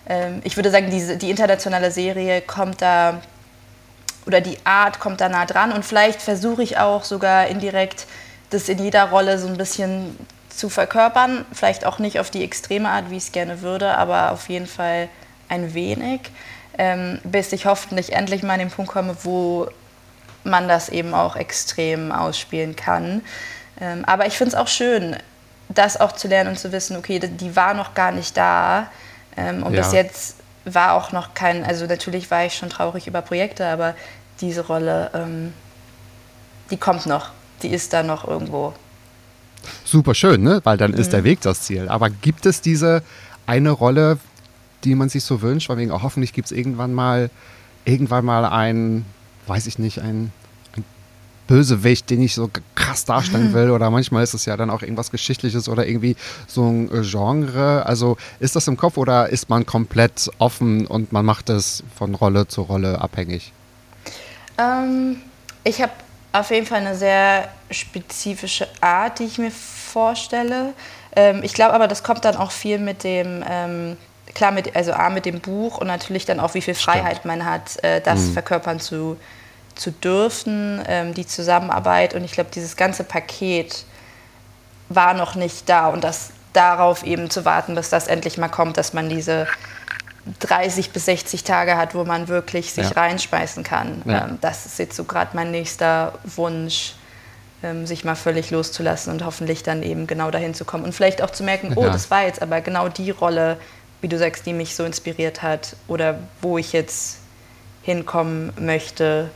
Ähm, 0.07 0.41
ich 0.45 0.57
würde 0.57 0.71
sagen, 0.71 0.91
diese, 0.91 1.17
die 1.17 1.31
internationale 1.31 1.91
Serie 1.91 2.43
kommt 2.43 2.83
da 2.83 3.21
oder 4.27 4.41
die 4.41 4.59
Art 4.65 5.01
kommt 5.01 5.21
da 5.21 5.29
nah 5.29 5.47
dran 5.47 5.73
und 5.73 5.85
vielleicht 5.85 6.23
versuche 6.23 6.63
ich 6.63 6.79
auch 6.79 7.05
sogar 7.05 7.47
indirekt 7.47 8.07
das 8.51 8.69
in 8.69 8.79
jeder 8.79 9.05
Rolle 9.11 9.39
so 9.39 9.49
ein 9.49 9.57
bisschen 9.57 10.17
zu 10.49 10.69
verkörpern. 10.69 11.45
Vielleicht 11.53 11.85
auch 11.85 11.99
nicht 11.99 12.21
auf 12.21 12.31
die 12.31 12.45
extreme 12.45 12.89
Art, 12.89 13.11
wie 13.11 13.17
ich 13.17 13.25
es 13.25 13.33
gerne 13.33 13.63
würde, 13.63 13.97
aber 13.99 14.33
auf 14.33 14.49
jeden 14.49 14.67
Fall 14.67 15.09
ein 15.49 15.75
wenig, 15.75 16.21
ähm, 16.79 17.21
bis 17.25 17.53
ich 17.53 17.67
hoffentlich 17.67 18.13
endlich 18.13 18.43
mal 18.43 18.55
an 18.55 18.61
den 18.61 18.71
Punkt 18.71 18.93
komme, 18.93 19.17
wo 19.23 19.69
man 20.45 20.69
das 20.69 20.89
eben 20.89 21.15
auch 21.15 21.37
extrem 21.37 22.13
ausspielen 22.13 22.77
kann. 22.77 23.23
Ähm, 23.81 24.05
aber 24.05 24.27
ich 24.27 24.37
finde 24.37 24.55
es 24.55 24.55
auch 24.55 24.69
schön, 24.69 25.17
das 25.69 25.99
auch 25.99 26.13
zu 26.13 26.29
lernen 26.29 26.51
und 26.51 26.59
zu 26.59 26.71
wissen, 26.73 26.97
okay, 26.97 27.19
die 27.19 27.57
war 27.57 27.75
noch 27.75 27.95
gar 27.95 28.13
nicht 28.13 28.37
da. 28.37 28.89
Ähm, 29.37 29.63
und 29.63 29.75
ja. 29.75 29.83
bis 29.83 29.93
jetzt 29.93 30.34
war 30.64 30.94
auch 30.94 31.12
noch 31.12 31.35
kein, 31.35 31.64
also 31.64 31.87
natürlich 31.87 32.31
war 32.31 32.46
ich 32.46 32.55
schon 32.55 32.70
traurig 32.70 33.07
über 33.07 33.22
Projekte, 33.22 33.66
aber 33.66 33.94
diese 34.40 34.66
Rolle, 34.66 35.11
ähm, 35.14 35.53
die 36.70 36.77
kommt 36.77 37.07
noch, 37.07 37.31
die 37.62 37.68
ist 37.68 37.92
da 37.92 38.03
noch 38.03 38.27
irgendwo. 38.27 38.72
Super 39.85 40.14
schön, 40.14 40.42
ne? 40.42 40.61
weil 40.64 40.77
dann 40.77 40.92
ist 40.92 41.09
mhm. 41.09 41.12
der 41.12 41.24
Weg 41.24 41.40
das 41.40 41.62
Ziel. 41.62 41.88
Aber 41.88 42.11
gibt 42.11 42.46
es 42.46 42.61
diese 42.61 43.03
eine 43.46 43.70
Rolle, 43.70 44.18
die 44.85 44.94
man 44.94 45.09
sich 45.09 45.24
so 45.24 45.42
wünscht? 45.42 45.68
Weil 45.68 45.79
wegen, 45.79 45.90
auch 45.90 46.03
hoffentlich 46.03 46.33
gibt 46.33 46.46
es 46.46 46.53
irgendwann 46.53 46.92
mal, 46.92 47.31
irgendwann 47.85 48.24
mal 48.24 48.44
ein, 48.44 49.05
weiß 49.46 49.66
ich 49.66 49.79
nicht, 49.79 50.00
ein 50.00 50.33
Bösewicht, 51.46 52.09
den 52.11 52.22
ich 52.22 52.35
so 52.35 52.50
krass 52.85 53.05
darstellen 53.05 53.53
will. 53.53 53.70
Oder 53.70 53.90
manchmal 53.90 54.23
ist 54.23 54.35
es 54.35 54.44
ja 54.44 54.57
dann 54.57 54.70
auch 54.70 54.83
irgendwas 54.83 55.11
Geschichtliches 55.11 55.68
oder 55.68 55.87
irgendwie 55.87 56.16
so 56.47 56.68
ein 56.68 56.90
äh, 56.90 57.03
Genre. 57.03 57.87
Also 57.87 58.16
ist 58.40 58.57
das 58.57 58.68
im 58.68 58.77
Kopf 58.77 58.97
oder 58.97 59.29
ist 59.29 59.49
man 59.49 59.66
komplett 59.66 60.31
offen 60.38 60.87
und 60.87 61.12
man 61.12 61.25
macht 61.25 61.49
es 61.51 61.83
von 61.97 62.14
Rolle 62.14 62.47
zu 62.47 62.62
Rolle 62.62 63.01
abhängig? 63.01 63.53
Ähm, 64.59 65.20
ich 65.64 65.81
habe 65.83 65.92
auf 66.33 66.51
jeden 66.51 66.66
Fall 66.66 66.81
eine 66.81 66.97
sehr 66.97 67.49
spezifische 67.70 68.68
Art, 68.81 69.18
die 69.18 69.25
ich 69.25 69.38
mir 69.38 69.51
vorstelle. 69.51 70.75
Ähm, 71.16 71.40
ich 71.42 71.55
glaube 71.55 71.75
aber, 71.75 71.88
das 71.88 72.03
kommt 72.03 72.25
dann 72.25 72.37
auch 72.37 72.51
viel 72.51 72.79
mit 72.79 73.05
dem. 73.05 73.44
Ähm, 73.49 73.97
klar, 74.35 74.51
mit, 74.51 74.75
also 74.75 74.92
A, 74.92 75.11
mit 75.11 75.27
dem 75.27 75.40
Buch 75.40 75.79
und 75.79 75.87
natürlich 75.87 76.25
dann 76.25 76.40
auch, 76.40 76.55
wie 76.55 76.61
viel 76.61 76.75
Freiheit 76.75 77.18
Stimmt. 77.18 77.38
man 77.38 77.44
hat, 77.44 77.83
äh, 77.85 78.01
das 78.01 78.20
mhm. 78.20 78.33
verkörpern 78.33 78.81
zu, 78.81 79.16
zu 79.75 79.91
dürfen, 79.91 80.83
ähm, 80.87 81.15
die 81.15 81.27
Zusammenarbeit. 81.27 82.15
Und 82.15 82.25
ich 82.25 82.33
glaube, 82.33 82.51
dieses 82.55 82.77
ganze 82.77 83.05
Paket 83.05 83.85
war 84.89 85.15
noch 85.15 85.35
nicht 85.35 85.69
da 85.69 85.89
und 85.89 86.05
das 86.05 86.31
darauf 86.53 87.05
eben 87.05 87.31
zu 87.31 87.45
warten, 87.45 87.75
bis 87.75 87.91
das 87.91 88.07
endlich 88.07 88.39
mal 88.39 88.49
kommt, 88.49 88.77
dass 88.77 88.93
man 88.93 89.09
diese 89.09 89.47
30 90.41 90.91
bis 90.91 91.07
60 91.07 91.45
Tage 91.45 91.77
hat, 91.77 91.95
wo 91.95 92.05
man 92.05 92.29
wirklich 92.29 92.73
sich 92.73 92.91
ja. 92.91 92.95
reinspeisen 92.95 93.63
kann. 93.63 94.03
Ja. 94.05 94.27
Ähm, 94.27 94.39
das 94.41 94.67
ist 94.67 94.79
jetzt 94.79 94.97
so 94.97 95.05
gerade 95.05 95.31
mein 95.35 95.51
nächster 95.51 96.13
Wunsch, 96.25 96.95
ähm, 97.63 97.87
sich 97.87 98.05
mal 98.05 98.15
völlig 98.15 98.51
loszulassen 98.51 99.13
und 99.13 99.25
hoffentlich 99.25 99.63
dann 99.63 99.83
eben 99.83 100.07
genau 100.07 100.31
dahin 100.31 100.55
zu 100.55 100.65
kommen. 100.65 100.85
Und 100.85 100.95
vielleicht 100.95 101.23
auch 101.23 101.31
zu 101.31 101.43
merken, 101.43 101.73
oh, 101.77 101.83
ja. 101.83 101.91
das 101.91 102.11
war 102.11 102.25
jetzt 102.25 102.41
aber 102.41 102.61
genau 102.61 102.89
die 102.89 103.11
Rolle, 103.11 103.59
wie 104.01 104.09
du 104.09 104.19
sagst, 104.19 104.47
die 104.47 104.53
mich 104.53 104.75
so 104.77 104.85
inspiriert 104.85 105.43
hat 105.43 105.77
oder 105.89 106.19
wo 106.41 106.59
ich 106.59 106.73
jetzt 106.73 107.19
hinkommen 107.83 108.53
möchte, 108.59 109.31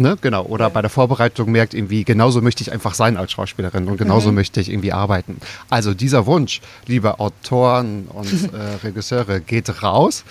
Ne, 0.00 0.16
genau. 0.18 0.46
Oder 0.46 0.70
bei 0.70 0.80
der 0.80 0.88
Vorbereitung 0.88 1.52
merkt 1.52 1.74
irgendwie, 1.74 2.04
genauso 2.04 2.40
möchte 2.40 2.62
ich 2.62 2.72
einfach 2.72 2.94
sein 2.94 3.18
als 3.18 3.32
Schauspielerin 3.32 3.86
und 3.86 3.98
genauso 3.98 4.30
mhm. 4.30 4.36
möchte 4.36 4.58
ich 4.58 4.70
irgendwie 4.70 4.94
arbeiten. 4.94 5.36
Also 5.68 5.92
dieser 5.92 6.24
Wunsch, 6.24 6.62
liebe 6.86 7.20
Autoren 7.20 8.06
und 8.06 8.32
äh, 8.54 8.82
Regisseure, 8.82 9.42
geht 9.42 9.82
raus. 9.82 10.24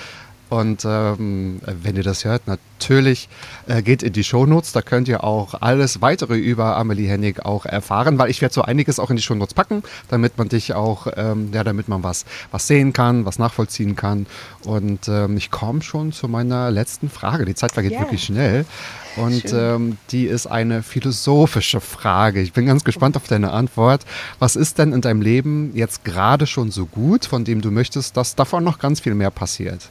Und 0.50 0.84
ähm, 0.84 1.62
wenn 1.66 1.96
ihr 1.96 2.04
das 2.04 2.26
hört, 2.26 2.48
natürlich 2.48 3.30
äh, 3.68 3.84
geht 3.84 4.02
in 4.02 4.14
die 4.14 4.24
Shownotes. 4.24 4.72
Da 4.72 4.82
könnt 4.82 5.08
ihr 5.08 5.24
auch 5.24 5.62
alles 5.62 6.02
weitere 6.02 6.38
über 6.38 6.76
Amelie 6.76 7.08
Hennig 7.08 7.46
auch 7.46 7.66
erfahren, 7.66 8.18
weil 8.18 8.32
ich 8.32 8.42
werde 8.42 8.54
so 8.54 8.64
einiges 8.64 9.00
auch 9.00 9.12
in 9.12 9.16
die 9.16 9.22
Shownotes 9.22 9.54
packen, 9.54 9.84
damit 10.08 10.38
man 10.38 10.50
dich 10.50 10.74
auch, 10.74 11.08
ähm, 11.16 11.52
ja, 11.54 11.64
damit 11.64 11.88
man 11.88 12.04
was, 12.04 12.26
was 12.52 12.66
sehen 12.66 12.94
kann, 12.94 13.26
was 13.26 13.38
nachvollziehen 13.38 13.96
kann. 13.96 14.26
Und 14.66 15.08
ähm, 15.08 15.38
ich 15.38 15.52
komme 15.52 15.84
schon 15.84 16.12
zu 16.12 16.28
meiner 16.28 16.72
letzten 16.72 17.10
Frage. 17.10 17.46
Die 17.46 17.56
Zeit 17.56 17.72
vergeht 17.72 17.92
yeah. 17.92 18.02
wirklich 18.02 18.24
schnell. 18.24 18.66
Und 19.18 19.54
ähm, 19.54 19.98
die 20.12 20.26
ist 20.26 20.48
eine 20.48 20.82
philosophische 20.82 21.82
Frage. 21.82 22.42
Ich 22.42 22.54
bin 22.54 22.66
ganz 22.66 22.84
gespannt 22.84 23.18
auf 23.18 23.28
deine 23.28 23.52
Antwort. 23.52 24.06
Was 24.40 24.56
ist 24.56 24.78
denn 24.78 24.94
in 24.94 25.02
deinem 25.02 25.22
Leben 25.22 25.72
jetzt 25.76 26.04
gerade 26.04 26.48
schon 26.48 26.72
so 26.72 26.86
gut, 26.86 27.26
von 27.26 27.44
dem 27.44 27.62
du 27.62 27.70
möchtest, 27.70 28.18
dass 28.18 28.36
davon 28.36 28.64
noch 28.64 28.80
ganz 28.80 29.00
viel 29.00 29.16
mehr 29.16 29.32
passiert? 29.32 29.90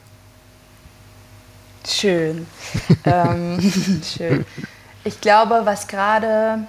Schön. 1.89 2.45
ähm, 3.05 3.59
schön. 4.05 4.45
Ich 5.03 5.19
glaube, 5.19 5.61
was 5.63 5.87
gerade 5.87 6.67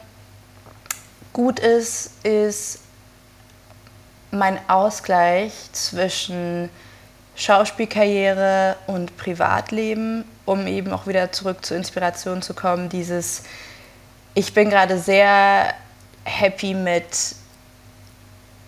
gut 1.33 1.61
ist, 1.61 2.25
ist 2.25 2.81
mein 4.31 4.59
Ausgleich 4.69 5.53
zwischen 5.73 6.71
Schauspielkarriere 7.37 8.77
und 8.87 9.17
Privatleben, 9.17 10.25
um 10.47 10.67
eben 10.67 10.93
auch 10.93 11.07
wieder 11.07 11.33
zurück 11.33 11.65
zur 11.65 11.77
Inspiration 11.77 12.41
zu 12.43 12.55
kommen. 12.55 12.89
Dieses, 12.89 13.43
ich 14.35 14.55
bin 14.55 14.71
gerade 14.71 14.99
sehr 14.99 15.75
happy 16.25 16.75
mit, 16.75 17.35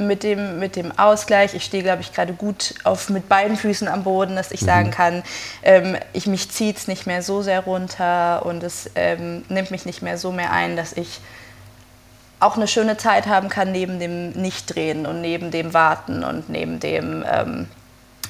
mit, 0.07 0.23
dem, 0.23 0.59
mit 0.59 0.77
dem 0.77 0.97
Ausgleich. 0.99 1.55
Ich 1.55 1.65
stehe, 1.65 1.83
glaube 1.83 2.03
ich, 2.03 2.13
gerade 2.13 2.33
gut 2.33 2.75
auf, 2.85 3.09
mit 3.09 3.29
beiden 3.29 3.57
Füßen 3.57 3.89
am 3.89 4.05
Boden, 4.05 4.37
dass 4.37 4.51
ich 4.51 4.63
mhm. 4.63 4.67
sagen 4.67 4.91
kann, 4.91 5.23
ähm, 5.63 5.97
ich, 6.13 6.27
mich 6.27 6.51
zieht 6.51 6.79
es 6.79 6.89
nicht 6.89 7.07
mehr 7.07 7.23
so 7.23 7.43
sehr 7.43 7.61
runter 7.61 8.45
und 8.47 8.63
es 8.63 8.91
ähm, 8.95 9.45
nimmt 9.49 9.71
mich 9.71 9.85
nicht 9.85 10.03
mehr 10.03 10.19
so 10.19 10.33
mehr 10.33 10.53
ein, 10.53 10.77
dass 10.77 10.93
ich 10.93 11.21
auch 12.41 12.57
eine 12.57 12.67
schöne 12.67 12.97
Zeit 12.97 13.27
haben 13.27 13.49
kann 13.49 13.71
neben 13.71 14.01
dem 14.01 14.31
Nichtdrehen 14.31 15.07
und 15.07 15.21
neben 15.21 15.51
dem 15.51 15.75
Warten 15.75 16.25
und 16.25 16.49
neben 16.49 16.81
dem 16.81 17.25
ähm, 17.27 17.69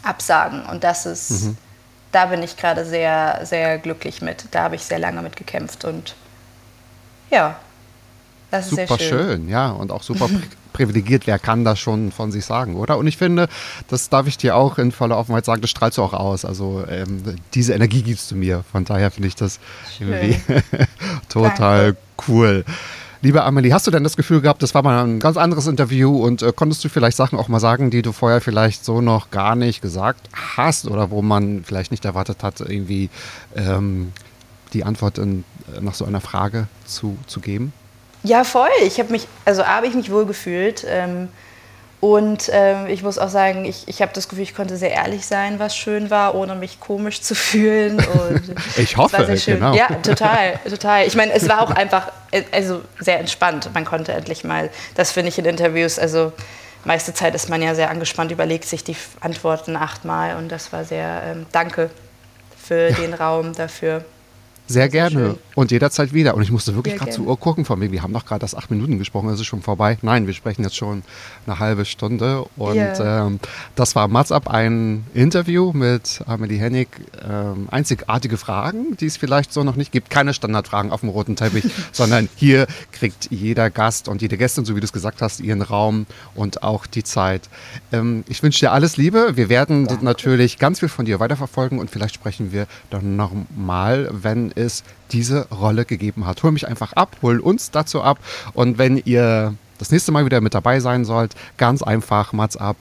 absagen. 0.02 0.66
Und 0.66 0.84
das 0.84 1.06
ist, 1.06 1.44
mhm. 1.44 1.56
da 2.12 2.26
bin 2.26 2.42
ich 2.42 2.56
gerade 2.56 2.84
sehr, 2.84 3.40
sehr 3.44 3.78
glücklich 3.78 4.20
mit. 4.20 4.44
Da 4.50 4.64
habe 4.64 4.74
ich 4.76 4.84
sehr 4.84 4.98
lange 4.98 5.22
mit 5.22 5.36
gekämpft 5.36 5.86
und 5.86 6.14
ja, 7.30 7.56
das 8.50 8.68
super 8.68 8.82
ist 8.82 8.88
sehr 8.88 8.98
schön. 8.98 9.26
schön. 9.26 9.48
ja, 9.48 9.70
und 9.70 9.90
auch 9.90 10.02
super 10.02 10.28
privilegiert. 10.72 11.26
Wer 11.26 11.38
kann 11.38 11.64
das 11.64 11.78
schon 11.78 12.12
von 12.12 12.32
sich 12.32 12.44
sagen, 12.44 12.76
oder? 12.76 12.98
Und 12.98 13.06
ich 13.06 13.16
finde, 13.16 13.48
das 13.88 14.08
darf 14.08 14.26
ich 14.26 14.36
dir 14.36 14.56
auch 14.56 14.78
in 14.78 14.92
voller 14.92 15.18
Offenheit 15.18 15.44
sagen, 15.44 15.60
das 15.60 15.70
strahlst 15.70 15.98
du 15.98 16.02
auch 16.02 16.14
aus. 16.14 16.44
Also 16.44 16.84
ähm, 16.88 17.22
diese 17.54 17.74
Energie 17.74 18.02
gibst 18.02 18.30
du 18.30 18.36
mir. 18.36 18.64
Von 18.70 18.84
daher 18.84 19.10
finde 19.10 19.28
ich 19.28 19.34
das 19.34 19.60
irgendwie 20.00 20.40
total 21.28 21.94
Danke. 21.94 21.98
cool. 22.28 22.64
Liebe 23.24 23.44
Amelie, 23.44 23.72
hast 23.72 23.86
du 23.86 23.92
denn 23.92 24.02
das 24.02 24.16
Gefühl 24.16 24.40
gehabt, 24.40 24.64
das 24.64 24.74
war 24.74 24.82
mal 24.82 25.04
ein 25.04 25.20
ganz 25.20 25.36
anderes 25.36 25.68
Interview 25.68 26.24
und 26.24 26.42
äh, 26.42 26.52
konntest 26.52 26.82
du 26.82 26.88
vielleicht 26.88 27.16
Sachen 27.16 27.38
auch 27.38 27.46
mal 27.46 27.60
sagen, 27.60 27.88
die 27.88 28.02
du 28.02 28.10
vorher 28.10 28.40
vielleicht 28.40 28.84
so 28.84 29.00
noch 29.00 29.30
gar 29.30 29.54
nicht 29.54 29.80
gesagt 29.80 30.28
hast 30.56 30.88
oder 30.88 31.12
wo 31.12 31.22
man 31.22 31.62
vielleicht 31.62 31.92
nicht 31.92 32.04
erwartet 32.04 32.42
hat, 32.42 32.60
irgendwie 32.60 33.10
ähm, 33.54 34.12
die 34.72 34.82
Antwort 34.82 35.18
in, 35.18 35.44
äh, 35.72 35.80
nach 35.80 35.94
so 35.94 36.04
einer 36.04 36.20
Frage 36.20 36.66
zu, 36.84 37.16
zu 37.28 37.38
geben? 37.38 37.72
Ja, 38.22 38.44
voll. 38.44 38.70
Ich 38.84 38.98
habe 38.98 39.10
mich, 39.10 39.26
also 39.44 39.66
habe 39.66 39.86
ich 39.86 39.94
mich 39.94 40.10
wohl 40.10 40.26
gefühlt. 40.26 40.84
Ähm, 40.88 41.28
und 42.02 42.50
ähm, 42.52 42.88
ich 42.88 43.04
muss 43.04 43.16
auch 43.16 43.28
sagen, 43.28 43.64
ich, 43.64 43.86
ich 43.86 44.02
habe 44.02 44.10
das 44.12 44.28
Gefühl, 44.28 44.42
ich 44.42 44.56
konnte 44.56 44.76
sehr 44.76 44.90
ehrlich 44.90 45.24
sein, 45.24 45.60
was 45.60 45.76
schön 45.76 46.10
war, 46.10 46.34
ohne 46.34 46.56
mich 46.56 46.80
komisch 46.80 47.20
zu 47.22 47.34
fühlen. 47.36 47.98
Und 47.98 48.54
ich 48.76 48.96
hoffe, 48.96 49.24
genau. 49.46 49.72
Ja, 49.72 49.86
total, 50.02 50.58
total. 50.68 51.06
Ich 51.06 51.14
meine, 51.14 51.32
es 51.32 51.48
war 51.48 51.62
auch 51.62 51.70
einfach, 51.70 52.10
äh, 52.32 52.42
also 52.50 52.80
sehr 52.98 53.20
entspannt. 53.20 53.70
Man 53.72 53.84
konnte 53.84 54.12
endlich 54.12 54.42
mal, 54.42 54.70
das 54.96 55.12
finde 55.12 55.28
ich 55.28 55.38
in 55.38 55.44
Interviews, 55.44 55.98
also 55.98 56.32
meiste 56.84 57.14
Zeit 57.14 57.36
ist 57.36 57.48
man 57.48 57.62
ja 57.62 57.76
sehr 57.76 57.88
angespannt, 57.88 58.32
überlegt 58.32 58.64
sich 58.64 58.82
die 58.82 58.96
Antworten 59.20 59.76
achtmal 59.76 60.36
und 60.36 60.50
das 60.50 60.72
war 60.72 60.84
sehr, 60.84 61.22
ähm, 61.24 61.46
danke 61.52 61.90
für 62.60 62.90
den 62.92 63.14
Raum 63.14 63.52
dafür. 63.52 64.04
Sehr 64.72 64.88
gerne 64.88 65.36
und 65.54 65.70
jederzeit 65.70 66.12
wieder. 66.12 66.34
Und 66.34 66.42
ich 66.42 66.50
musste 66.50 66.74
wirklich 66.74 66.96
gerade 66.96 67.10
zur 67.10 67.26
Uhr 67.26 67.38
gucken, 67.38 67.64
von 67.64 67.78
mir, 67.78 67.92
wir 67.92 68.02
haben 68.02 68.12
doch 68.12 68.24
gerade 68.24 68.40
das 68.40 68.54
acht 68.54 68.70
Minuten 68.70 68.98
gesprochen, 68.98 69.28
es 69.28 69.40
ist 69.40 69.46
schon 69.46 69.62
vorbei. 69.62 69.98
Nein, 70.02 70.26
wir 70.26 70.34
sprechen 70.34 70.62
jetzt 70.62 70.76
schon 70.76 71.02
eine 71.46 71.58
halbe 71.58 71.84
Stunde. 71.84 72.44
Und 72.56 72.76
yeah. 72.76 73.26
ähm, 73.26 73.38
das 73.74 73.94
war 73.94 74.08
Mats 74.08 74.32
ab 74.32 74.48
ein 74.48 75.04
Interview 75.14 75.72
mit 75.72 76.22
Amelie 76.26 76.58
Hennig. 76.58 76.88
Ähm, 77.28 77.68
einzigartige 77.70 78.38
Fragen, 78.38 78.96
die 78.96 79.06
es 79.06 79.16
vielleicht 79.16 79.52
so 79.52 79.62
noch 79.62 79.76
nicht 79.76 79.92
gibt. 79.92 80.10
Keine 80.10 80.32
Standardfragen 80.32 80.90
auf 80.90 81.00
dem 81.00 81.10
roten 81.10 81.36
Teppich, 81.36 81.64
sondern 81.92 82.28
hier 82.36 82.66
kriegt 82.92 83.28
jeder 83.30 83.68
Gast 83.70 84.08
und 84.08 84.22
jede 84.22 84.38
Gästin, 84.38 84.64
so 84.64 84.74
wie 84.74 84.80
du 84.80 84.84
es 84.84 84.92
gesagt 84.92 85.20
hast, 85.20 85.40
ihren 85.40 85.62
Raum 85.62 86.06
und 86.34 86.62
auch 86.62 86.86
die 86.86 87.04
Zeit. 87.04 87.48
Ähm, 87.92 88.24
ich 88.28 88.42
wünsche 88.42 88.60
dir 88.60 88.72
alles 88.72 88.96
Liebe. 88.96 89.36
Wir 89.36 89.48
werden 89.48 89.86
Danke. 89.86 90.04
natürlich 90.04 90.58
ganz 90.58 90.80
viel 90.80 90.88
von 90.88 91.04
dir 91.04 91.20
weiterverfolgen 91.20 91.78
und 91.78 91.90
vielleicht 91.90 92.14
sprechen 92.14 92.52
wir 92.52 92.66
dann 92.90 93.16
nochmal, 93.16 94.08
wenn 94.10 94.52
es 94.54 94.61
diese 95.12 95.48
Rolle 95.50 95.84
gegeben 95.84 96.26
hat. 96.26 96.42
Hol 96.42 96.52
mich 96.52 96.66
einfach 96.68 96.92
ab, 96.94 97.16
hol 97.22 97.38
uns 97.40 97.70
dazu 97.70 98.02
ab. 98.02 98.18
Und 98.54 98.78
wenn 98.78 98.96
ihr 98.96 99.54
das 99.78 99.90
nächste 99.90 100.12
Mal 100.12 100.24
wieder 100.24 100.40
mit 100.40 100.54
dabei 100.54 100.80
sein 100.80 101.04
sollt, 101.04 101.34
ganz 101.56 101.82
einfach, 101.82 102.32
Mats 102.32 102.56
ab, 102.56 102.76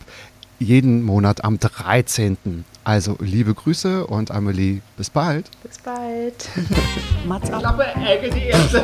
jeden 0.59 1.03
Monat 1.03 1.43
am 1.43 1.59
13. 1.59 2.65
Also 2.83 3.17
liebe 3.19 3.53
Grüße 3.53 4.07
und 4.07 4.31
Amelie, 4.31 4.81
bis 4.97 5.09
bald. 5.09 5.49
Bis 5.63 5.77
bald. 5.79 6.49
Mats 7.27 7.51
ab. 7.51 7.59
Klappe, 7.59 7.85
Ecke, 8.07 8.29
die 8.29 8.45
erste. 8.47 8.83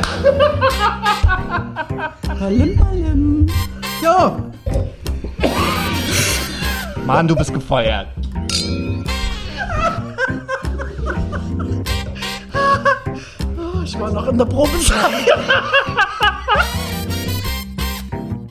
Palim, 2.38 2.76
palim. 2.76 3.46
Jo. 4.02 4.52
Mann, 7.04 7.26
du 7.26 7.34
bist 7.34 7.52
gefeuert. 7.52 8.08
Ich 13.88 13.98
war 13.98 14.10
noch 14.10 14.28
in 14.28 14.36
der 14.36 14.44
Probezeit. 14.44 15.24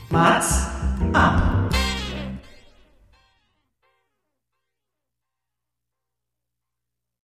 Mats 0.10 0.66
ab. 1.14 1.67